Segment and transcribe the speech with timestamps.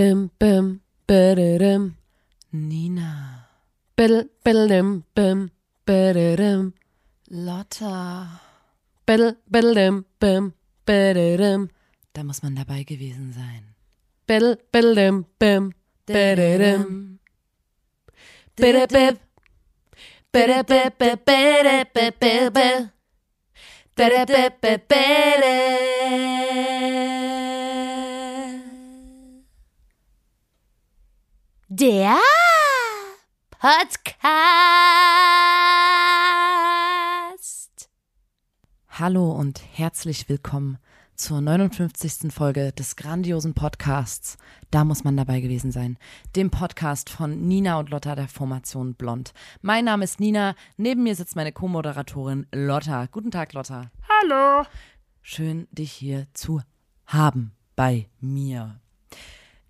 [0.00, 1.82] bim, bim, bididim.
[2.52, 3.10] Nina.
[3.98, 5.50] Biddle, biddledim, bim,
[5.88, 6.72] bididim.
[7.30, 8.26] Lotta.
[9.08, 10.52] Biddle, biddledim, bim,
[10.88, 11.68] bididim.
[12.16, 13.64] Da muss man dabei gewesen sein.
[14.28, 15.72] Biddle, biddledim, bim,
[16.08, 17.18] bididim.
[18.58, 19.16] Bidibib.
[20.34, 22.88] Bidibib, bidibib, bidibib.
[23.98, 26.29] Bidibib, bidibib.
[31.72, 32.18] Der
[33.52, 34.28] Podcast.
[38.88, 40.78] Hallo und herzlich willkommen
[41.14, 42.32] zur 59.
[42.32, 44.36] Folge des grandiosen Podcasts.
[44.72, 45.96] Da muss man dabei gewesen sein.
[46.34, 49.32] Dem Podcast von Nina und Lotta der Formation Blond.
[49.62, 50.56] Mein Name ist Nina.
[50.76, 53.06] Neben mir sitzt meine Co-Moderatorin Lotta.
[53.06, 53.92] Guten Tag, Lotta.
[54.08, 54.66] Hallo.
[55.22, 56.62] Schön, dich hier zu
[57.06, 58.80] haben bei mir.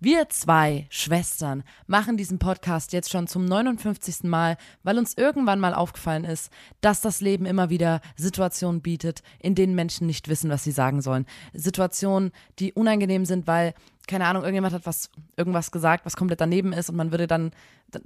[0.03, 4.23] Wir zwei Schwestern machen diesen Podcast jetzt schon zum 59.
[4.23, 9.53] Mal, weil uns irgendwann mal aufgefallen ist, dass das Leben immer wieder Situationen bietet, in
[9.53, 11.27] denen Menschen nicht wissen, was sie sagen sollen.
[11.53, 13.75] Situationen, die unangenehm sind, weil,
[14.07, 17.51] keine Ahnung, irgendjemand hat was, irgendwas gesagt, was komplett daneben ist und man würde dann,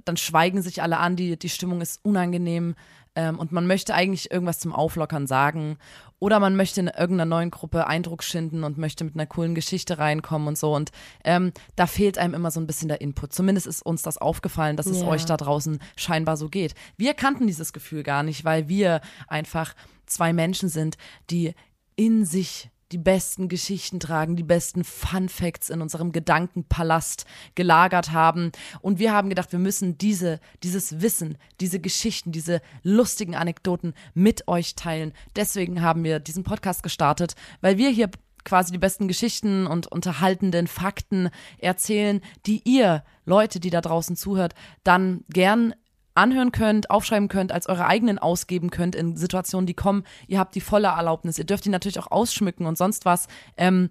[0.04, 2.74] dann schweigen sich alle an, die, die Stimmung ist unangenehm
[3.16, 5.78] ähm, und man möchte eigentlich irgendwas zum Auflockern sagen
[6.18, 9.98] oder man möchte in irgendeiner neuen Gruppe Eindruck schinden und möchte mit einer coolen Geschichte
[9.98, 10.74] reinkommen und so.
[10.74, 10.92] Und
[11.24, 13.32] ähm, da fehlt einem immer so ein bisschen der Input.
[13.32, 16.74] Zumindest ist uns das aufgefallen, dass es euch da draußen scheinbar so geht.
[16.96, 19.74] Wir kannten dieses Gefühl gar nicht, weil wir einfach
[20.06, 20.96] zwei Menschen sind,
[21.30, 21.54] die
[21.96, 28.52] in sich die besten Geschichten tragen, die besten Fun Facts in unserem Gedankenpalast gelagert haben.
[28.80, 34.46] Und wir haben gedacht, wir müssen diese, dieses Wissen, diese Geschichten, diese lustigen Anekdoten mit
[34.48, 35.12] euch teilen.
[35.34, 38.10] Deswegen haben wir diesen Podcast gestartet, weil wir hier
[38.44, 44.54] quasi die besten Geschichten und unterhaltenden Fakten erzählen, die ihr, Leute, die da draußen zuhört,
[44.84, 45.74] dann gern
[46.16, 50.04] anhören könnt, aufschreiben könnt, als eure eigenen ausgeben könnt in Situationen, die kommen.
[50.26, 51.38] Ihr habt die volle Erlaubnis.
[51.38, 53.28] Ihr dürft die natürlich auch ausschmücken und sonst was.
[53.56, 53.90] Ähm,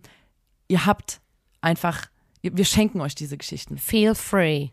[0.67, 1.21] ihr habt
[1.61, 2.07] einfach,
[2.41, 3.77] wir schenken euch diese Geschichten.
[3.77, 4.69] Feel free.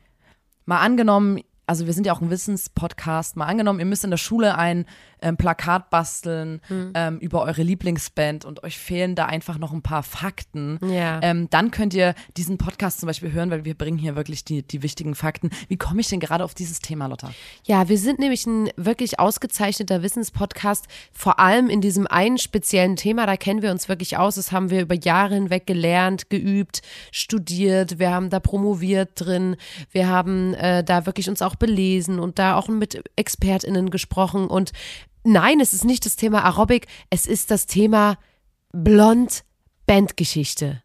[0.64, 4.18] Mal angenommen, also wir sind ja auch ein Wissenspodcast, mal angenommen, ihr müsst in der
[4.18, 4.84] Schule ein
[5.22, 6.92] ähm, Plakat basteln Hm.
[6.94, 10.78] ähm, über eure Lieblingsband und euch fehlen da einfach noch ein paar Fakten.
[10.82, 11.20] Ja.
[11.22, 14.62] Ähm, dann könnt ihr diesen Podcast zum Beispiel hören, weil wir bringen hier wirklich die,
[14.62, 15.50] die wichtigen Fakten.
[15.68, 17.30] Wie komme ich denn gerade auf dieses Thema, Lotta?
[17.64, 23.26] Ja, wir sind nämlich ein wirklich ausgezeichneter Wissenspodcast, vor allem in diesem einen speziellen Thema,
[23.26, 24.36] da kennen wir uns wirklich aus.
[24.36, 29.56] Das haben wir über Jahre hinweg gelernt, geübt, studiert, wir haben da promoviert drin,
[29.90, 34.46] wir haben äh, da wirklich uns auch belesen und da auch mit ExpertInnen gesprochen.
[34.46, 34.72] Und
[35.24, 38.18] nein, es ist nicht das Thema Aerobic, es ist das Thema
[38.72, 39.44] Blond
[39.86, 40.82] Bandgeschichte.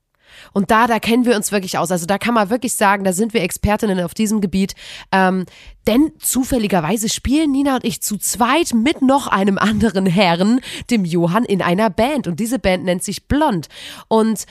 [0.54, 1.92] Und da, da kennen wir uns wirklich aus.
[1.92, 4.76] Also da kann man wirklich sagen, da sind wir Expertinnen auf diesem Gebiet.
[5.12, 5.46] Ähm,
[5.88, 10.60] denn zufälligerweise spielen Nina und ich zu zweit mit noch einem anderen Herrn,
[10.90, 12.28] dem Johann, in einer Band.
[12.28, 13.68] Und diese Band nennt sich Blond.
[14.08, 14.46] Und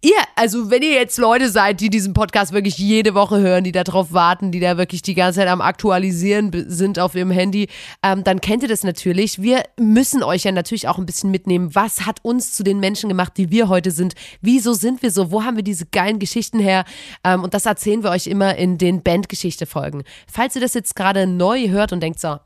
[0.00, 3.72] Ihr, also wenn ihr jetzt Leute seid, die diesen Podcast wirklich jede Woche hören, die
[3.72, 7.66] darauf warten, die da wirklich die ganze Zeit am Aktualisieren sind auf ihrem Handy,
[8.04, 9.42] ähm, dann kennt ihr das natürlich.
[9.42, 11.74] Wir müssen euch ja natürlich auch ein bisschen mitnehmen.
[11.74, 14.14] Was hat uns zu den Menschen gemacht, die wir heute sind?
[14.40, 15.32] Wieso sind wir so?
[15.32, 16.84] Wo haben wir diese geilen Geschichten her?
[17.24, 20.04] Ähm, und das erzählen wir euch immer in den Bandgeschichte-Folgen.
[20.30, 22.36] Falls ihr das jetzt gerade neu hört und denkt so,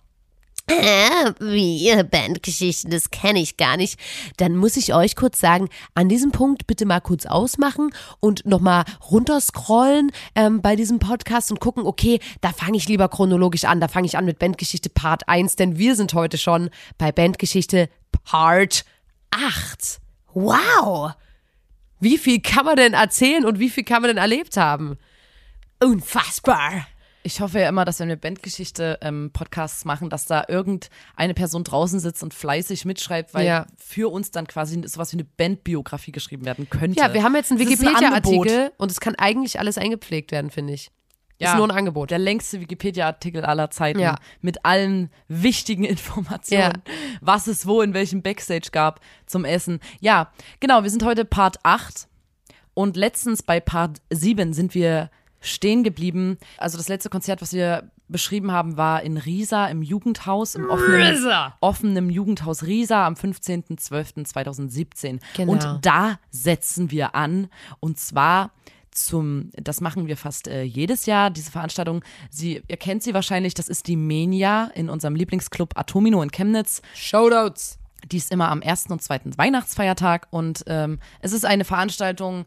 [0.68, 3.98] äh, wie Bandgeschichten, das kenne ich gar nicht.
[4.36, 8.84] Dann muss ich euch kurz sagen, an diesem Punkt bitte mal kurz ausmachen und nochmal
[9.10, 13.80] runterscrollen ähm, bei diesem Podcast und gucken, okay, da fange ich lieber chronologisch an.
[13.80, 17.88] Da fange ich an mit Bandgeschichte Part 1, denn wir sind heute schon bei Bandgeschichte
[18.24, 18.84] Part
[19.30, 20.00] 8.
[20.34, 21.12] Wow!
[22.00, 24.98] Wie viel kann man denn erzählen und wie viel kann man denn erlebt haben?
[25.80, 26.86] Unfassbar!
[27.24, 31.62] Ich hoffe ja immer, dass wenn wir Bandgeschichte ähm, Podcasts machen, dass da irgendeine Person
[31.64, 33.66] draußen sitzt und fleißig mitschreibt, weil Ja.
[33.76, 36.98] für uns dann quasi sowas wie eine Bandbiografie geschrieben werden könnte.
[36.98, 40.50] Ja, wir haben jetzt einen ist ein Wikipedia-Artikel und es kann eigentlich alles eingepflegt werden,
[40.50, 40.90] finde ich.
[41.38, 42.12] Ist nur ein Angebot.
[42.12, 43.98] Der längste Wikipedia-Artikel aller Zeiten.
[43.98, 44.14] Ja.
[44.42, 46.82] Mit allen wichtigen Informationen.
[47.20, 49.80] Was es wo in welchem Backstage gab zum Essen.
[50.00, 50.30] Ja,
[50.60, 52.06] genau, wir sind heute Part 8.
[52.74, 55.10] Und letztens bei Part 7 sind wir
[55.42, 56.38] stehen geblieben.
[56.56, 61.02] Also das letzte Konzert, was wir beschrieben haben, war in Riesa im Jugendhaus, im offenen,
[61.02, 61.56] Riesa.
[61.60, 65.18] offenen Jugendhaus Riesa am 15.12.2017.
[65.36, 65.52] Genau.
[65.52, 67.48] Und da setzen wir an.
[67.80, 68.52] Und zwar
[68.92, 72.04] zum, das machen wir fast äh, jedes Jahr, diese Veranstaltung.
[72.30, 76.82] Sie, ihr kennt sie wahrscheinlich, das ist die Menia in unserem Lieblingsclub Atomino in Chemnitz.
[76.94, 77.78] Shoutouts.
[78.10, 82.46] Die ist immer am ersten und zweiten Weihnachtsfeiertag und ähm, es ist eine Veranstaltung,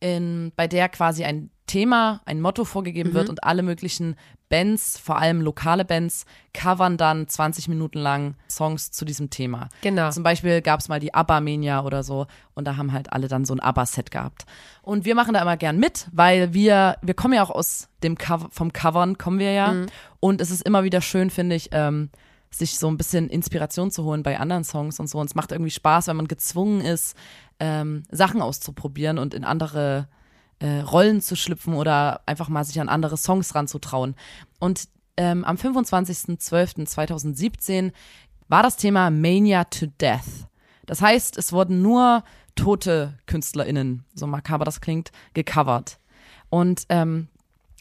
[0.00, 4.16] in, bei der quasi ein Thema, ein Motto vorgegeben wird und alle möglichen
[4.48, 6.24] Bands, vor allem lokale Bands,
[6.54, 9.68] covern dann 20 Minuten lang Songs zu diesem Thema.
[9.82, 10.10] Genau.
[10.10, 13.44] Zum Beispiel gab es mal die ABBA-Mania oder so und da haben halt alle dann
[13.44, 14.46] so ein ABBA-Set gehabt.
[14.82, 18.16] Und wir machen da immer gern mit, weil wir, wir kommen ja auch aus dem
[18.16, 19.74] Cover, vom Covern kommen wir ja.
[20.20, 22.10] Und es ist immer wieder schön, finde ich, ähm,
[22.50, 25.18] sich so ein bisschen Inspiration zu holen bei anderen Songs und so.
[25.18, 27.16] Und es macht irgendwie Spaß, wenn man gezwungen ist,
[27.58, 30.08] ähm, Sachen auszuprobieren und in andere
[30.58, 34.16] äh, Rollen zu schlüpfen oder einfach mal sich an andere Songs ranzutrauen.
[34.58, 37.92] Und ähm, am 25.12.2017
[38.48, 40.46] war das Thema Mania to Death.
[40.86, 42.22] Das heißt, es wurden nur
[42.54, 45.98] tote KünstlerInnen, so makaber das klingt, gecovert.
[46.48, 47.28] Und ähm,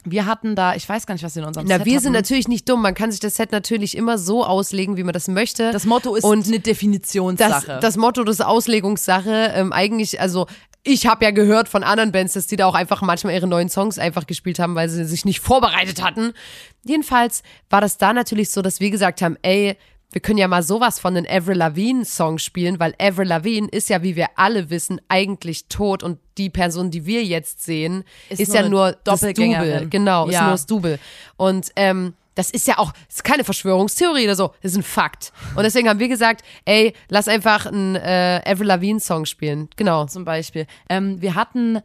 [0.05, 2.13] wir hatten da, ich weiß gar nicht, was wir in unserem Na, Set wir sind
[2.13, 2.13] hatten.
[2.13, 2.81] natürlich nicht dumm.
[2.81, 5.71] Man kann sich das Set natürlich immer so auslegen, wie man das möchte.
[5.71, 7.79] Das Motto ist Und eine das, Definitionssache.
[7.81, 10.47] das Motto des Auslegungssache ähm, eigentlich, also
[10.83, 13.69] ich habe ja gehört von anderen Bands, dass die da auch einfach manchmal ihre neuen
[13.69, 16.33] Songs einfach gespielt haben, weil sie sich nicht vorbereitet hatten.
[16.83, 17.41] Jedenfalls
[17.71, 19.75] war das da natürlich so, dass wir gesagt haben, ey,
[20.11, 23.89] wir können ja mal sowas von einem Avril Lavigne Song spielen, weil Avril Lavigne ist
[23.89, 28.39] ja, wie wir alle wissen, eigentlich tot und die Person, die wir jetzt sehen, ist,
[28.39, 29.73] Ist nur ja nur das Doppelgängerin.
[29.73, 29.89] Double.
[29.89, 30.43] Genau, ist Ja.
[30.43, 30.99] nur das Double.
[31.37, 34.83] Und ähm, das ist ja auch, das ist keine Verschwörungstheorie oder so, das ist ein
[34.83, 35.31] Fakt.
[35.55, 39.69] Und deswegen haben wir gesagt, ey, lass einfach einen äh, Avril Lavigne Song spielen.
[39.75, 40.05] Genau.
[40.05, 40.65] zum Beispiel.
[40.89, 41.79] Ähm, wir hatten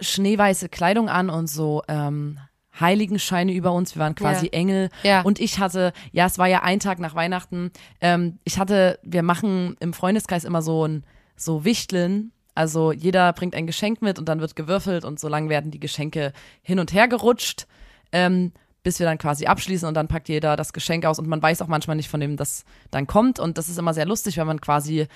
[0.00, 2.38] schneeweiße Kleidung an und so ähm,
[2.80, 3.94] Heiligenscheine über uns.
[3.94, 4.52] Wir waren quasi Ja.
[4.52, 4.88] Engel.
[5.02, 5.22] Ja.
[5.22, 7.70] Und ich hatte, ja, es war ja ein Tag nach Weihnachten.
[8.00, 11.04] Ähm, ich hatte, wir machen im Freundeskreis immer so ein
[11.36, 12.32] so Wichteln.
[12.54, 15.80] Also jeder bringt ein Geschenk mit und dann wird gewürfelt und so lang werden die
[15.80, 16.32] Geschenke
[16.62, 17.66] hin und her gerutscht.
[18.12, 18.52] Ähm,
[18.82, 21.60] bis wir dann quasi abschließen und dann packt jeder das Geschenk aus und man weiß
[21.60, 24.46] auch manchmal nicht, von dem das dann kommt und das ist immer sehr lustig, wenn
[24.46, 25.08] man quasi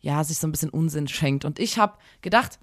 [0.00, 2.58] ja sich so ein bisschen Unsinn schenkt und ich habe gedacht,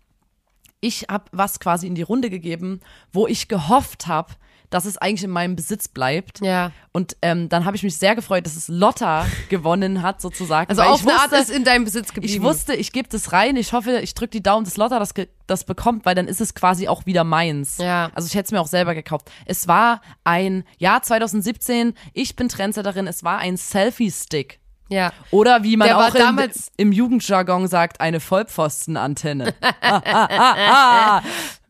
[0.81, 2.81] ich habe was quasi in die Runde gegeben,
[3.12, 4.33] wo ich gehofft habe,
[4.69, 6.42] dass es eigentlich in meinem Besitz bleibt.
[6.42, 6.72] Ja.
[6.92, 10.69] Und ähm, dann habe ich mich sehr gefreut, dass es Lotta gewonnen hat, sozusagen.
[10.69, 12.33] Also auf ich eine Art ist in deinem Besitz geblieben.
[12.33, 13.56] ich wusste, ich gebe das rein.
[13.57, 15.13] Ich hoffe, ich drücke die Daumen, dass Lotta das,
[15.48, 17.78] das bekommt, weil dann ist es quasi auch wieder meins.
[17.78, 18.12] Ja.
[18.16, 19.31] Also ich hätte es mir auch selber gekauft.
[19.45, 21.94] Es war ein Jahr 2017.
[22.13, 23.07] Ich bin Trendsetterin.
[23.07, 24.60] Es war ein Selfie-Stick.
[24.89, 25.11] Ja.
[25.31, 29.53] Oder wie man Der auch in, damals- im Jugendjargon sagt, eine Vollpfostenantenne.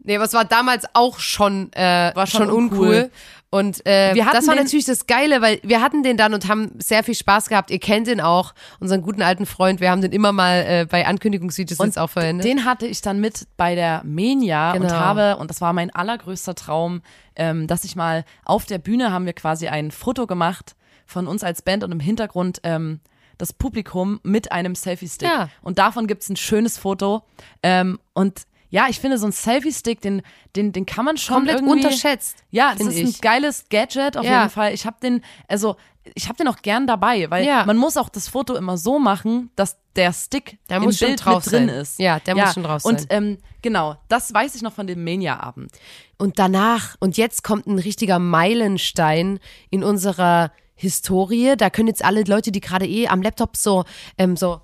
[0.07, 2.88] Nee, aber es war damals auch schon, äh, War schon schon uncool.
[2.88, 3.12] uncool.
[3.50, 7.03] Und äh, das war natürlich das Geile, weil wir hatten den dann und haben sehr
[7.03, 7.71] viel Spaß gehabt.
[7.71, 9.79] Ihr kennt den auch, unseren guten alten Freund.
[9.79, 12.45] Wir haben den immer mal äh, bei Ankündigungsvideos jetzt auch verwendet.
[12.45, 14.94] Den hatte ich dann mit bei der Mania und Genau.
[14.94, 17.01] habe, und das war mein allergrößter Traum,
[17.35, 20.75] ähm, dass ich mal auf der Bühne haben wir quasi ein Foto gemacht
[21.06, 23.00] von uns als Band und im Hintergrund ähm,
[23.38, 25.28] das Publikum mit einem Selfie-Stick.
[25.28, 25.50] Ja.
[25.62, 27.24] Und davon gibt's ein schönes Foto.
[27.63, 30.22] Ähm, und ja, ich finde, so ein Selfie-Stick, den,
[30.56, 32.38] den, den kann man schon Komplett irgendwie unterschätzt.
[32.52, 33.22] Ja, das ist ein ich.
[33.22, 34.40] geiles Gadget auf Ja.
[34.40, 34.74] jeden Fall.
[34.74, 35.75] Ich habe den, also
[36.13, 37.66] ich habe den auch gern dabei, weil Ja.
[37.66, 41.10] man muss auch das Foto immer so machen, dass der Stick Der im muss schon
[41.10, 41.78] Bild drauf mit drin sein.
[41.78, 42.00] ist.
[42.00, 43.08] Ja, der muss schon drauf Und sein.
[43.12, 45.72] ähm, genau, das weiß ich noch von dem Mania-Abend.
[46.18, 51.56] Und danach, und jetzt kommt ein richtiger Meilenstein in unserer Historie.
[51.57, 53.86] Da können jetzt alle Leute, die gerade eh am Laptop so,
[54.18, 54.62] ähm, so,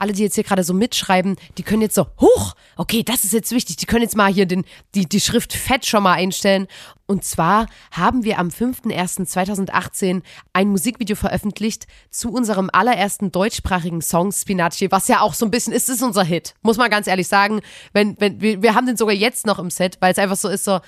[0.00, 3.34] alle, die jetzt hier gerade so mitschreiben, die können jetzt so, huch, okay, das ist
[3.34, 6.66] jetzt wichtig, die können jetzt mal hier den, die, die Schrift fett schon mal einstellen.
[7.06, 10.22] Und zwar haben wir am 5.1.2018
[10.54, 15.74] ein Musikvideo veröffentlicht zu unserem allerersten deutschsprachigen Song Spinaci, was ja auch so ein bisschen
[15.74, 17.60] ist, ist unser Hit, muss man ganz ehrlich sagen.
[17.92, 20.48] Wenn, wenn, wir, wir haben den sogar jetzt noch im Set, weil es einfach so
[20.48, 20.80] ist, so,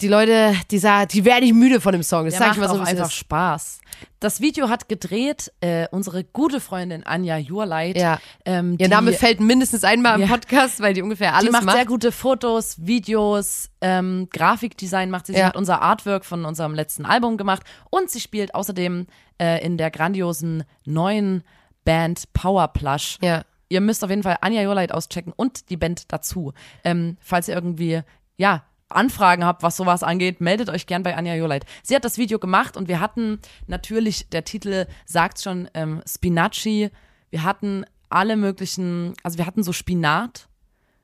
[0.00, 2.24] die Leute, die, sa- die werden nicht müde von dem Song.
[2.24, 3.10] Das Der sag ich mal so, wie es einfach.
[3.10, 3.80] Spaß.
[4.18, 7.96] Das Video hat gedreht äh, unsere gute Freundin Anja Jurleit.
[7.96, 8.18] Ja.
[8.44, 10.26] Ähm, Ihr die, Name fällt mindestens einmal im Ja.
[10.28, 11.76] Podcast, weil die ungefähr alles die macht, macht.
[11.76, 15.32] sehr gute Fotos, Videos, ähm, Grafikdesign macht sie.
[15.34, 15.46] Sie Ja.
[15.46, 19.06] hat unser Artwork von unserem letzten Album gemacht und sie spielt außerdem
[19.40, 21.42] äh, in der grandiosen neuen
[21.84, 23.18] Band Power Plush.
[23.22, 23.42] Ja.
[23.68, 26.52] Ihr müsst auf jeden Fall Anja Joleit auschecken und die Band dazu.
[26.84, 28.00] Ähm, falls ihr irgendwie,
[28.36, 31.64] ja, Anfragen habt, was sowas angeht, meldet euch gern bei Anja Joleit.
[31.82, 36.90] Sie hat das Video gemacht und wir hatten natürlich, der Titel sagt schon, ähm, Spinaci.
[37.30, 40.48] Wir hatten alle möglichen, also wir hatten so Spinat,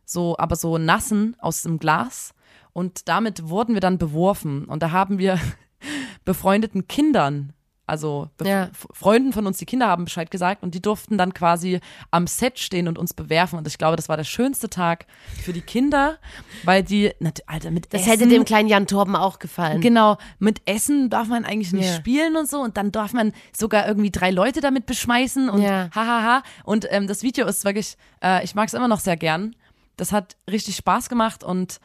[0.04, 2.34] so, aber so nassen aus dem Glas.
[2.72, 4.66] Und damit wurden wir dann beworfen.
[4.66, 5.40] Und da haben wir
[6.24, 7.52] befreundeten Kindern,
[7.86, 8.70] also Ja.
[8.92, 12.58] Freunden von uns, die Kinder haben Bescheid gesagt und die durften dann quasi am Set
[12.58, 13.58] stehen und uns bewerfen.
[13.58, 15.06] Und ich glaube, das war der schönste Tag
[15.44, 16.18] für die Kinder,
[16.64, 19.80] weil die, nat- Alter, mit Das Essen, hätte dem kleinen Jan Torben auch gefallen.
[19.80, 21.94] Genau, mit Essen darf man eigentlich nicht Ja.
[21.94, 25.88] spielen und so und dann darf man sogar irgendwie drei Leute damit beschmeißen und Ja.
[25.94, 26.42] hahaha.
[26.64, 29.54] Und ähm, das Video ist wirklich, äh, ich mag es immer noch sehr gern.
[29.96, 31.78] Das hat richtig Spaß gemacht und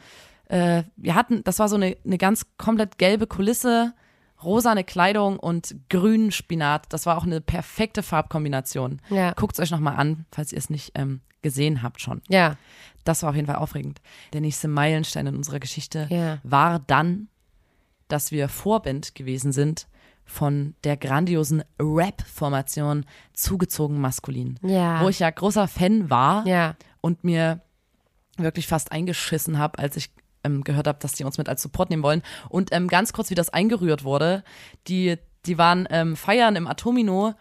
[0.48, 3.94] äh, wir hatten, das war so eine, eine ganz komplett gelbe Kulisse,
[4.44, 6.86] rosane Kleidung und grünen Spinat.
[6.92, 9.00] Das war auch eine perfekte Farbkombination.
[9.10, 9.32] Ja.
[9.32, 12.22] Guckt es euch nochmal an, falls ihr es nicht ähm, gesehen habt schon.
[12.28, 12.56] Ja.
[13.04, 14.00] Das war auf jeden Fall aufregend.
[14.32, 16.38] Der nächste Meilenstein in unserer Geschichte Ja.
[16.44, 17.28] war dann,
[18.08, 19.88] dass wir Vorband gewesen sind
[20.24, 24.58] von der grandiosen Rap-Formation Zugezogen Maskulin.
[24.62, 25.02] Ja.
[25.02, 26.76] Wo ich ja großer Fan war Ja.
[27.00, 27.60] und mir
[28.38, 30.10] wirklich fast eingeschissen habe, als ich
[30.44, 32.22] ähm, gehört habe, dass die uns mit als Support nehmen wollen.
[32.48, 34.42] Und ähm, ganz kurz, wie das eingerührt wurde.
[34.88, 37.34] Die, die waren ähm, feiern im Atomino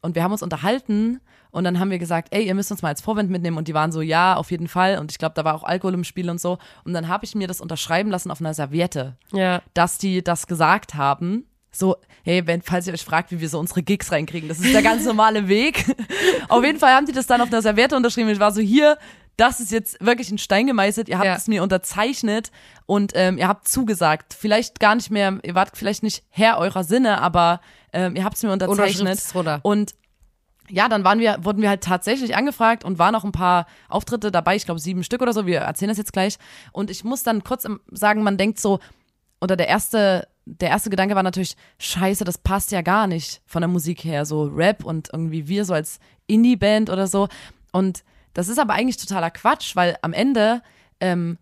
[0.00, 1.20] und wir haben uns unterhalten
[1.50, 3.74] und dann haben wir gesagt, ey, ihr müsst uns mal als Vorband mitnehmen und die
[3.74, 6.28] waren so, ja, auf jeden Fall und ich glaube, da war auch Alkohol im Spiel
[6.28, 9.62] und so und dann habe ich mir das unterschreiben lassen auf einer Serviette, Ja.
[9.72, 11.46] dass die das gesagt haben.
[11.70, 14.74] So, hey, wenn, falls ihr euch fragt, wie wir so unsere Gigs reinkriegen, das ist
[14.74, 15.84] der ganz normale Weg.
[16.48, 18.28] auf jeden Fall haben die das dann auf einer Serviette unterschrieben.
[18.28, 18.96] Ich war so, hier,
[19.36, 21.08] das ist jetzt wirklich ein Stein gemeißelt.
[21.08, 21.34] Ihr habt Ja.
[21.36, 22.50] es mir unterzeichnet
[22.86, 24.34] und ähm, ihr habt zugesagt.
[24.34, 27.60] Vielleicht gar nicht mehr, ihr wart vielleicht nicht Herr eurer Sinne, aber
[27.92, 29.18] ähm, ihr habt es mir unterzeichnet.
[29.62, 29.94] Und
[30.70, 34.30] ja, dann waren wir, wurden wir halt tatsächlich angefragt und waren auch ein paar Auftritte
[34.30, 36.36] dabei, ich glaube sieben Stück oder so, wir erzählen das jetzt gleich.
[36.72, 38.78] Und ich muss dann kurz sagen, man denkt so,
[39.42, 43.60] oder der erste, der erste Gedanke war natürlich, scheiße, das passt ja gar nicht von
[43.60, 45.98] der Musik her, so Rap und irgendwie wir so als
[46.28, 47.28] Indie-Band oder so.
[47.72, 48.02] Und
[48.34, 50.62] das ist aber eigentlich totaler Quatsch, weil am Ende
[51.00, 51.38] ähm,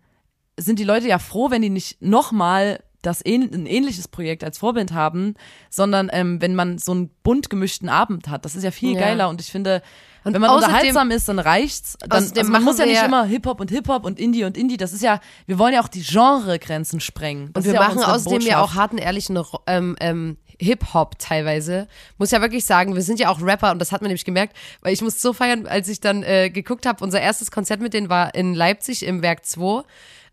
[0.57, 4.93] sind die Leute ja froh, wenn die nicht nochmal das ein ähnliches Projekt als Vorband
[4.93, 5.35] haben,
[5.69, 8.45] sondern ähm, wenn man so einen bunt gemischten Abend hat.
[8.45, 8.99] Das ist ja viel Ja.
[9.01, 9.81] geiler und ich finde,
[10.23, 11.97] Und wenn man außerdem- unterhaltsam ist, dann reicht's.
[11.99, 14.77] Dann, also man muss ja nicht immer Hip-Hop und Hip-Hop und Indie und Indie.
[14.77, 17.51] Das ist ja, wir wollen ja auch die Genregrenzen sprengen.
[17.53, 18.79] Das Und wir ja machen außerdem ja auch Botschaft.
[18.79, 21.87] harten, ehrlichen ähm, ähm, Hip-Hop teilweise.
[22.17, 24.55] Muss ja wirklich sagen, wir sind ja auch Rapper und das hat man nämlich gemerkt,
[24.81, 27.93] weil ich muss so feiern, als ich dann äh, geguckt habe, unser erstes Konzert mit
[27.93, 29.83] denen war in Leipzig im Werk 2.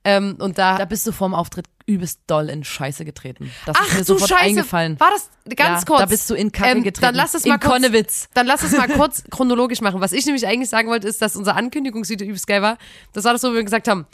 [0.05, 3.51] Ähm, und da, Da bist du vorm Auftritt übelst doll in Scheiße getreten.
[3.67, 4.99] Das Ach ist mir du sofort Scheiße, eingefallen.
[5.01, 6.01] war das ganz Ja, kurz?
[6.01, 7.03] da bist du in Kacke ähm, getreten.
[7.07, 8.29] Dann lass es In mal kurz, Konnewitz.
[8.33, 10.01] Dann lass es mal kurz chronologisch machen.
[10.01, 12.79] Was ich nämlich eigentlich sagen wollte, ist, dass unser Ankündigungsvideo übelst geil war.
[13.13, 14.07] Das war das, wo wir gesagt haben,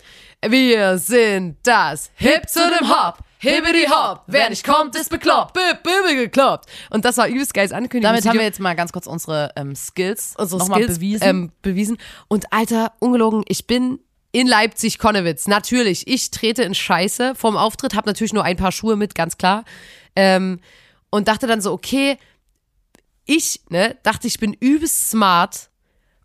[0.46, 3.18] wir sind das Hip zu dem Hop.
[3.38, 5.52] Hibbidi Hop, wer nicht kommt, ist bekloppt.
[5.52, 6.70] Bip, gekloppt.
[6.88, 8.08] Und das war übelst geiles Ankündigungsvideo.
[8.08, 11.22] Damit haben wir jetzt mal ganz kurz unsere ähm, Skills unsere nochmal Skills bewiesen.
[11.28, 11.98] Ähm, bewiesen.
[12.28, 14.00] Und Alter, ungelogen, ich bin
[14.36, 15.48] in Leipzig Konnewitz.
[15.48, 19.38] Natürlich, ich trete in Scheiße vorm Auftritt, habe natürlich nur ein paar Schuhe mit, ganz
[19.38, 19.64] klar.
[20.14, 20.60] Ähm,
[21.08, 22.18] und dachte dann so, okay,
[23.24, 25.70] ich ne, dachte, ich bin übelst smart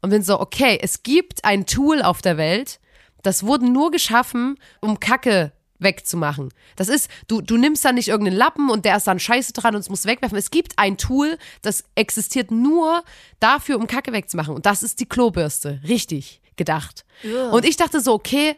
[0.01, 2.81] und bin so, okay, es gibt ein Tool auf der Welt,
[3.23, 6.49] das wurde nur geschaffen, um Kacke wegzumachen.
[6.75, 9.73] Das ist, du, du nimmst da nicht irgendeinen Lappen und der ist dann scheiße dran
[9.73, 10.37] und es muss wegwerfen.
[10.37, 13.05] Es gibt ein Tool, das existiert nur
[13.39, 14.53] dafür, um Kacke wegzumachen.
[14.53, 15.79] Und das ist die Klobürste.
[15.87, 17.05] Richtig gedacht.
[17.51, 18.55] Und ich dachte so, okay,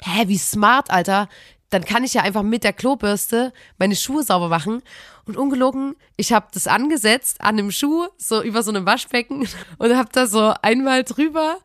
[0.00, 1.28] hä, wie smart, Alter.
[1.70, 4.82] Dann kann ich ja einfach mit der Klobürste meine Schuhe sauber machen.
[5.26, 9.96] Und ungelogen, ich habe das angesetzt an dem Schuh, so über so einem Waschbecken und
[9.96, 11.58] habe da so einmal drüber.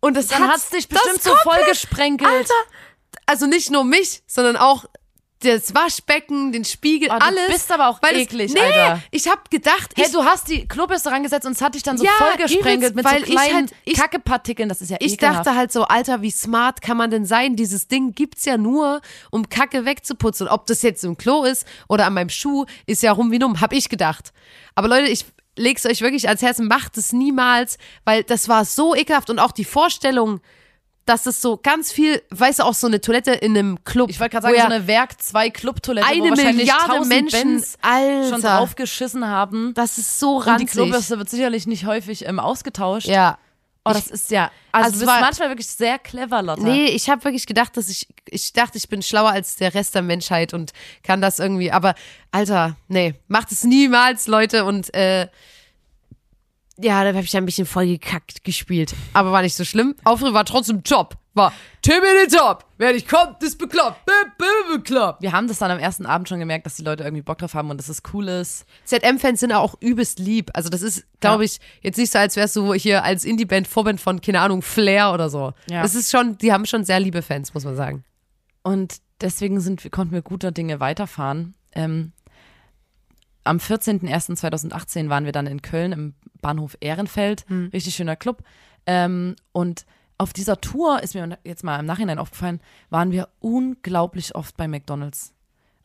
[0.00, 2.30] Und das Dann hat's dich bestimmt so voll gesprenkelt.
[2.30, 2.54] Alter,
[3.26, 4.84] also nicht nur mich, sondern auch
[5.40, 7.46] das Waschbecken, den Spiegel, Oh, du alles.
[7.48, 9.02] bist aber auch weil eklig, es, nee, Alter.
[9.10, 11.96] ich habe gedacht, Hey, ich, du hast die Klobürste rangesetzt und es hat dich dann
[11.98, 14.68] so Ja, voll mit weil so ich kleinen halt- ich- Kackepartikeln.
[14.68, 15.46] Das ist ja ich ekelhaft.
[15.46, 17.56] dachte halt so, Alter, wie smart kann man denn sein?
[17.56, 20.46] Dieses Ding gibt's ja nur, um Kacke wegzuputzen.
[20.48, 23.60] Ob das jetzt im Klo ist oder an meinem Schuh, ist ja rum wie numm,
[23.60, 24.32] hab ich gedacht.
[24.74, 25.24] Aber Leute, ich
[25.56, 29.52] leg's euch wirklich ans Herz, macht es niemals, weil das war so ekelhaft und auch
[29.52, 30.40] die Vorstellung,
[31.10, 34.08] dass es so ganz viel, weißt du, auch so eine Toilette in einem Club.
[34.08, 36.86] Ich wollte gerade wo sagen, ja so eine Werk 2 Clubtoilette, wo eine wahrscheinlich Milliarde
[36.86, 39.74] tausend Menschen, Bands Alter, schon draufgeschissen haben.
[39.74, 40.70] das ist so Und die ranzig.
[40.70, 43.06] Klobürste wird sicherlich nicht häufig ähm, ausgetauscht.
[43.08, 43.38] ja.
[43.82, 44.50] Oh, das ist ja.
[44.72, 46.60] Also, Also du bist war- manchmal wirklich sehr clever, Lotta.
[46.62, 49.94] Nee, ich habe wirklich gedacht, dass ich, ich dachte, ich bin schlauer als der Rest
[49.94, 51.94] der Menschheit und kann das irgendwie, aber
[52.30, 55.28] Alter, nee, macht es niemals, Leute, und äh,
[56.82, 58.94] ja, da habe ich ein bisschen voll gekackt gespielt.
[59.12, 59.94] Aber war nicht so schlimm.
[60.04, 61.16] Auftritt war trotzdem top.
[61.34, 62.64] War Tim in den Top.
[62.76, 64.04] Wer nicht kommt, ist bekloppt.
[64.04, 64.44] Be be
[64.76, 65.22] bekloppt.
[65.22, 67.54] Wir haben das dann am ersten Abend schon gemerkt, dass die Leute irgendwie Bock drauf
[67.54, 68.66] haben und dass es cool ist.
[68.84, 70.50] ZM-Fans sind auch übelst lieb.
[70.54, 71.46] Also das ist, glaube Ja.
[71.46, 75.12] ich, jetzt nicht so, als wärst du hier als Indie-Band Vorband von, keine Ahnung, Flair
[75.12, 75.52] oder so.
[75.70, 75.82] Ja.
[75.82, 78.02] Das ist schon, die haben schon sehr liebe Fans, muss man sagen.
[78.64, 81.54] Und deswegen sind, wir- konnten wir guter Dinge weiterfahren.
[81.72, 82.10] Ähm,
[83.44, 87.44] am 14.01.2018 waren wir dann in Köln im Bahnhof Ehrenfeld.
[87.72, 88.42] Richtig schöner Club.
[88.86, 89.86] Ähm, und
[90.18, 94.68] auf dieser Tour ist mir jetzt mal im Nachhinein aufgefallen, waren wir unglaublich oft bei
[94.68, 95.32] McDonalds.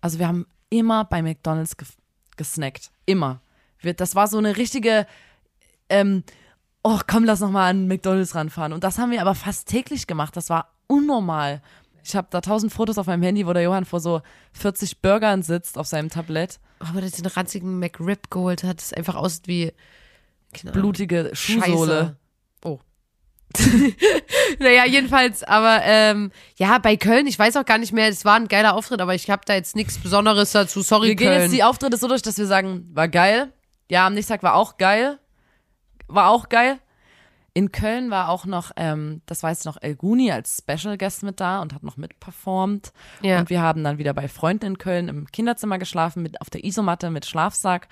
[0.02, 1.88] Also wir haben immer bei McDonalds ge
[2.36, 2.92] gesnackt.
[3.06, 3.42] Immer.
[3.80, 5.08] Wir, das war so eine richtige,
[5.88, 6.24] ähm,
[6.84, 8.74] oh komm, lass noch mal an McDonalds ranfahren.
[8.74, 10.36] Und das haben wir aber fast täglich gemacht.
[10.36, 11.62] Das war unnormal.
[12.06, 14.22] Ich habe da tausend Fotos auf meinem Handy, wo der Johann vor so
[14.54, 16.60] 40 Burgern sitzt auf seinem Tablett.
[16.80, 19.74] Aber der den ranzigen McRib geholt hat, das einfach aussieht wie
[20.72, 21.94] Blutige Schuhsohle.
[21.94, 22.18] Scheiße.
[22.64, 22.80] Oh.
[24.60, 28.36] naja, jedenfalls, aber ähm, ja, bei Köln, ich weiß auch gar nicht mehr, es war
[28.36, 30.82] ein geiler Auftritt, aber ich habe da jetzt nichts Besonderes dazu.
[30.82, 31.42] Sorry, Wir gehen Köln.
[31.42, 33.52] jetzt die Auftritte so durch, dass wir sagen, war geil.
[33.90, 35.20] Ja, am nächsten Tag war auch geil.
[36.08, 36.80] War auch geil.
[37.58, 41.24] In Köln war auch noch, ähm, das weiß ich noch, El Guni als Special Guest
[41.24, 42.92] mit da und hat noch mitperformt.
[43.22, 43.40] Ja.
[43.40, 46.66] Und wir haben dann wieder bei Freunden in Köln im Kinderzimmer geschlafen, mit, auf der
[46.66, 47.88] Isomatte mit Schlafsack.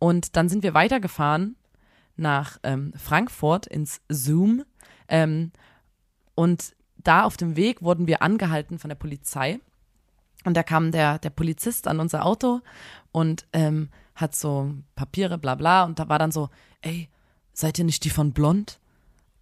[0.00, 1.54] Und dann sind wir weitergefahren
[2.16, 4.64] nach ähm, Frankfurt ins Zoom.
[5.06, 5.52] Ähm,
[6.34, 9.60] und da auf dem Weg wurden wir angehalten von der Polizei.
[10.44, 12.60] Und da kam der, der Polizist an unser Auto
[13.12, 15.84] und ähm, hat so Papiere, bla bla.
[15.84, 16.48] Und da war dann so,
[16.80, 17.08] ey,
[17.52, 18.80] seid ihr nicht die von Blond?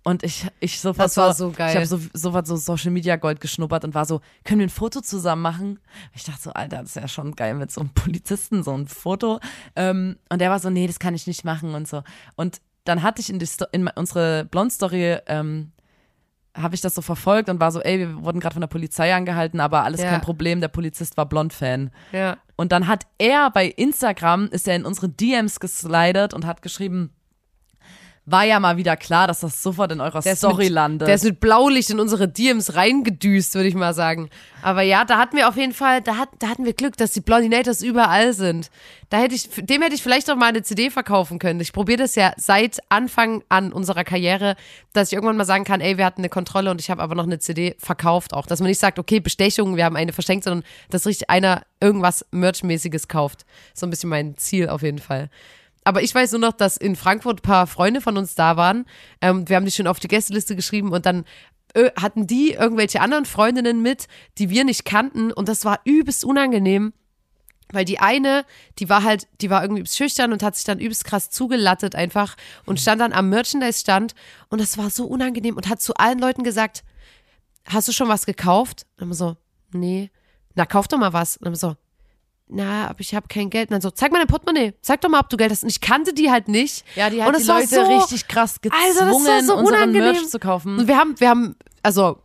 [0.06, 1.70] Und ich, ich sofort Das war so geil.
[1.70, 4.70] Ich habe so, sofort so Social Media Gold geschnuppert und war so, können wir ein
[4.70, 5.80] Foto zusammen machen?
[6.12, 8.86] Ich dachte so, Alter, das ist ja schon geil mit so einem Polizisten, so ein
[8.86, 9.40] Foto.
[9.74, 12.02] Ähm, und der war so, nee, das kann ich nicht machen und so.
[12.36, 15.72] Und dann hatte ich in, die Sto in unsere Blond-Story, ähm,
[16.54, 19.12] habe ich das so verfolgt und war so, ey, wir wurden gerade von der Polizei
[19.14, 20.10] angehalten, aber alles Ja.
[20.10, 21.90] kein Problem, der Polizist war Blond-Fan.
[22.12, 22.36] ja.
[22.56, 27.10] Und dann hat er bei Instagram, ist er in unsere DMs geslidet und hat geschrieben,
[28.26, 31.08] war ja mal wieder klar, dass das sofort in eurer Der Story mit, landet.
[31.08, 34.30] Der ist mit Blaulicht in unsere DMs reingedüst, würde ich mal sagen.
[34.62, 37.12] Aber ja, da hatten wir auf jeden Fall, da, hat, da hatten wir Glück, dass
[37.12, 38.70] die Blondinators überall sind.
[39.10, 41.60] Da hätte ich, dem hätte ich vielleicht auch mal eine CD verkaufen können.
[41.60, 44.56] Ich probiere das ja seit Anfang an unserer Karriere,
[44.94, 47.14] dass ich irgendwann mal sagen kann, ey, wir hatten eine Kontrolle und ich habe aber
[47.14, 48.46] noch eine CD verkauft auch.
[48.46, 52.24] Dass man nicht sagt, okay, Bestechung, wir haben eine verschenkt, sondern dass richtig einer irgendwas
[52.30, 53.44] Merchmäßiges kauft.
[53.74, 55.28] So ein bisschen mein Ziel auf jeden Fall.
[55.84, 58.86] Aber ich weiß nur noch, dass in Frankfurt ein paar Freunde von uns da waren.
[59.20, 61.24] Ähm, wir haben die schon auf die Gästeliste geschrieben und dann
[61.74, 66.24] äh, hatten die irgendwelche anderen Freundinnen mit, die wir nicht kannten und das war übelst
[66.24, 66.94] unangenehm.
[67.72, 68.44] Weil die eine,
[68.78, 71.94] die war halt, die war irgendwie übelst schüchtern und hat sich dann übelst krass zugelattet
[71.94, 74.14] einfach und stand dann am Merchandise-Stand
[74.48, 76.84] und das war so unangenehm und hat zu allen Leuten gesagt,
[77.66, 78.86] hast du schon was gekauft?
[78.98, 79.36] Und dann so,
[79.72, 80.10] nee.
[80.54, 81.36] Na, kauf doch mal was.
[81.36, 81.74] Und dann so,
[82.54, 83.68] na, aber ich habe kein Geld.
[83.68, 84.74] Und dann so, zeig mal dein Portemonnaie.
[84.80, 85.64] Zeig doch mal, ob du Geld hast.
[85.64, 86.84] Und ich kannte die halt nicht.
[86.94, 89.92] ja, die hat und die Leute so, richtig krass gezwungen, Also, das war so unseren.
[89.92, 90.78] Merch zu kaufen.
[90.78, 92.18] Und wir haben, wir haben, also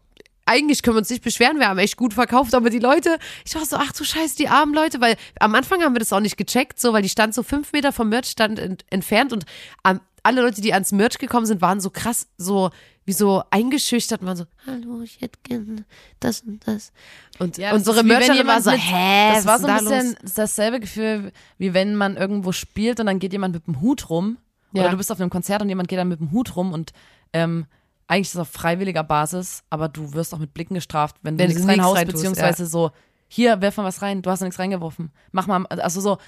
[0.46, 3.54] eigentlich können wir uns nicht beschweren, wir haben echt gut verkauft, aber die Leute, ich
[3.54, 6.20] war so, ach du Scheiße, die armen Leute, weil am Anfang haben wir das auch
[6.20, 9.46] nicht gecheckt, so, weil die stand so fünf Meter vom Merchstand ent entfernt und
[9.84, 12.72] am, alle Leute, die ans Merch gekommen sind, waren so krass, so,
[13.10, 15.84] wie so eingeschüchtert und waren so, hallo, ich hätte gerne
[16.19, 16.91] das und das.
[17.39, 20.34] Und Ja, unsere Mercherin war so, mit- hä, Das war so ein da bisschen los?
[20.36, 24.38] dasselbe Gefühl, wie wenn man irgendwo spielt und dann geht jemand mit dem Hut rum.
[24.74, 24.84] Ja.
[24.84, 26.93] Oder du bist auf einem Konzert und jemand geht dann mit dem Hut rum und
[27.34, 27.65] ähm,
[28.08, 31.43] eigentlich ist es auf freiwilliger Basis, aber du wirst auch mit Blicken gestraft, wenn du
[31.43, 32.91] Wenn du nichts reinhaust, reintust, beziehungsweise so,
[33.28, 35.10] hier, werf mal was rein, du hast nichts reingeworfen.
[35.32, 36.19] Mach mal, also so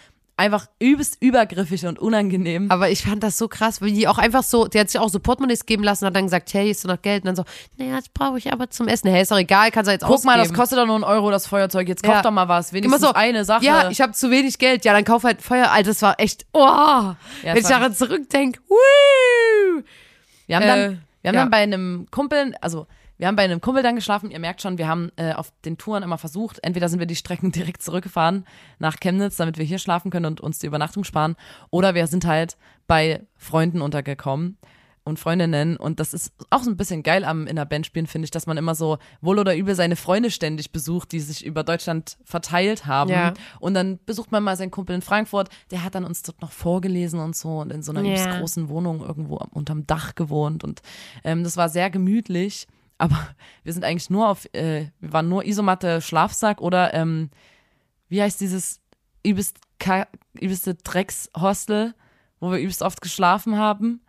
[0.41, 2.69] einfach übelst übergriffig und unangenehm.
[2.69, 5.09] Aber ich fand das so krass, weil die auch einfach so, die hat sich auch
[5.09, 7.23] so Portemonnaies geben lassen und hat dann gesagt, hey, ist du noch Geld?
[7.23, 7.43] Und dann so,
[7.77, 9.09] naja, das brauche ich aber zum Essen.
[9.09, 10.59] Hey, ist doch egal, kannst du jetzt Guck mal, das ausgeben.
[10.59, 11.87] kostet doch nur einen Euro, das Feuerzeug.
[11.87, 12.21] Jetzt kauf Ja.
[12.21, 12.71] doch mal was.
[12.71, 13.63] Immer Wenigstens so, eine Sache.
[13.65, 14.83] Ja, ich habe zu wenig Geld.
[14.83, 15.71] Ja, dann kauf halt Feuer.
[15.71, 18.59] Alter, das war echt, oh, wenn ich daran zurückdenke.
[20.47, 21.41] Wir haben Äh, dann, wir haben ja.
[21.41, 22.87] dann bei einem Kumpel, also
[23.21, 24.31] wir haben bei einem Kumpel dann geschlafen.
[24.31, 27.15] Ihr merkt schon, wir haben äh, auf den Touren immer versucht, entweder sind wir die
[27.15, 28.45] Strecken direkt zurückgefahren
[28.79, 31.35] nach Chemnitz, damit wir hier schlafen können und uns die Übernachtung sparen,
[31.69, 32.57] oder wir sind halt
[32.87, 34.57] bei Freunden untergekommen
[35.03, 38.07] und Freundinnen und das ist auch so ein bisschen geil am in der Band spielen,
[38.07, 41.45] finde ich, dass man immer so wohl oder übel seine Freunde ständig besucht, die sich
[41.45, 43.33] über Deutschland verteilt haben Ja.
[43.59, 46.51] und dann besucht man mal seinen Kumpel in Frankfurt, der hat dann uns dort noch
[46.51, 48.37] vorgelesen und so und in so einer Ja.
[48.37, 50.81] großen Wohnung irgendwo unterm Dach gewohnt und
[51.23, 52.65] ähm, das war sehr gemütlich,
[53.01, 53.17] aber
[53.63, 57.31] wir sind eigentlich nur auf, äh, wir waren nur Isomatte, Schlafsack oder ähm,
[58.09, 58.79] wie heißt dieses
[59.23, 59.57] übelst,
[60.39, 61.95] übelste Dreckshostel,
[62.39, 64.01] wo wir übelst oft geschlafen haben?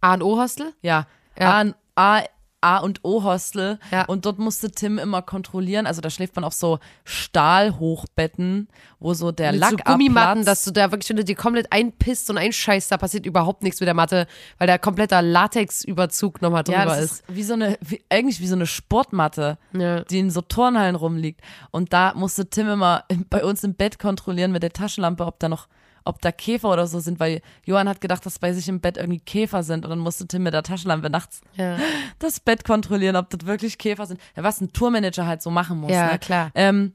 [0.00, 0.72] A und O Hostel?
[0.80, 1.06] Ja,
[1.38, 1.60] Ja.
[1.60, 2.24] A, A,
[2.66, 4.04] A und O Hostel Ja.
[4.06, 8.68] und dort musste Tim immer kontrollieren, also da schläft man auf so Stahlhochbetten,
[9.00, 10.48] wo so der Mit Lack so Gummimatten, abplatzt.
[10.48, 13.80] dass du da wirklich, wenn du dir komplett einpisst und einscheißt, da passiert überhaupt nichts
[13.80, 14.26] mit der Matte,
[14.58, 17.12] weil da kompletter Latexüberzug nochmal drüber ja, das ist.
[17.12, 20.02] ist wie so eine, wie, eigentlich wie so eine Sportmatte, Ja.
[20.04, 21.40] die in so Turnhallen rumliegt.
[21.70, 25.48] Und da musste Tim immer bei uns im Bett kontrollieren mit der Taschenlampe, ob da
[25.48, 25.68] noch,
[26.06, 28.96] ob da Käfer oder so sind, weil Johann hat gedacht, dass bei sich im Bett
[28.96, 31.76] irgendwie Käfer sind und dann musste Tim mit der Taschenlampe nachts Ja.
[32.18, 34.20] das Bett kontrollieren, ob das wirklich Käfer sind.
[34.36, 35.90] Ja, was ein Tourmanager halt so machen muss.
[35.92, 36.18] Ja, ne?
[36.18, 36.50] klar.
[36.54, 36.92] Ähm,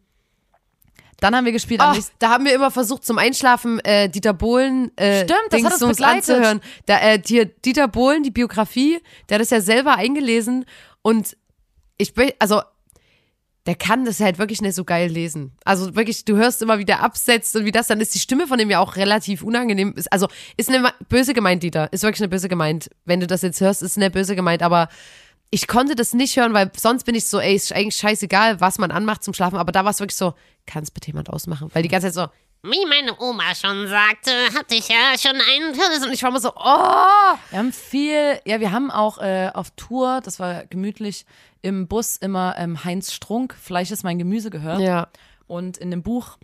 [1.20, 4.92] dann haben wir gespielt Oh, da haben wir immer versucht zum Einschlafen äh, Dieter Bohlen
[4.98, 6.30] äh, Stimmt, das hat uns Dingsums begleitet.
[6.36, 6.62] anzuhören.
[6.88, 10.66] Da, äh, die, Dieter Bohlen, die Biografie, der hat das ja selber eingelesen
[11.04, 11.38] und
[12.00, 12.62] ich bin, also
[13.68, 15.52] der kann das halt wirklich nicht so geil lesen.
[15.66, 18.48] Also wirklich, du hörst immer, wie der absetzt und wie das, dann ist die Stimme
[18.48, 19.94] von dem ja auch relativ unangenehm.
[20.10, 21.92] Also ist eine böse gemeint, Dieter.
[21.94, 22.90] Ist wirklich eine böse gemeint.
[23.06, 24.90] Wenn du das jetzt hörst, ist eine böse gemeint, aber
[25.52, 28.80] ich konnte das nicht hören, weil sonst bin ich so, ey, ist eigentlich scheißegal, was
[28.80, 30.34] man anmacht zum Schlafen, aber da war es wirklich so,
[30.66, 31.70] kann es bitte jemand ausmachen?
[31.74, 35.76] Weil die ganze Zeit so, Wie meine Oma schon sagte, hatte ich ja schon einen
[35.76, 37.38] das und ich war immer so, oh!
[37.50, 41.26] Wir haben viel, ja, wir haben auch äh, auf Tour, das war gemütlich,
[41.64, 44.80] im Bus immer ähm, Heinz Strunk, Fleisch ist mein Gemüse gehört.
[44.80, 45.08] Ja.
[45.48, 46.38] Und in dem Buch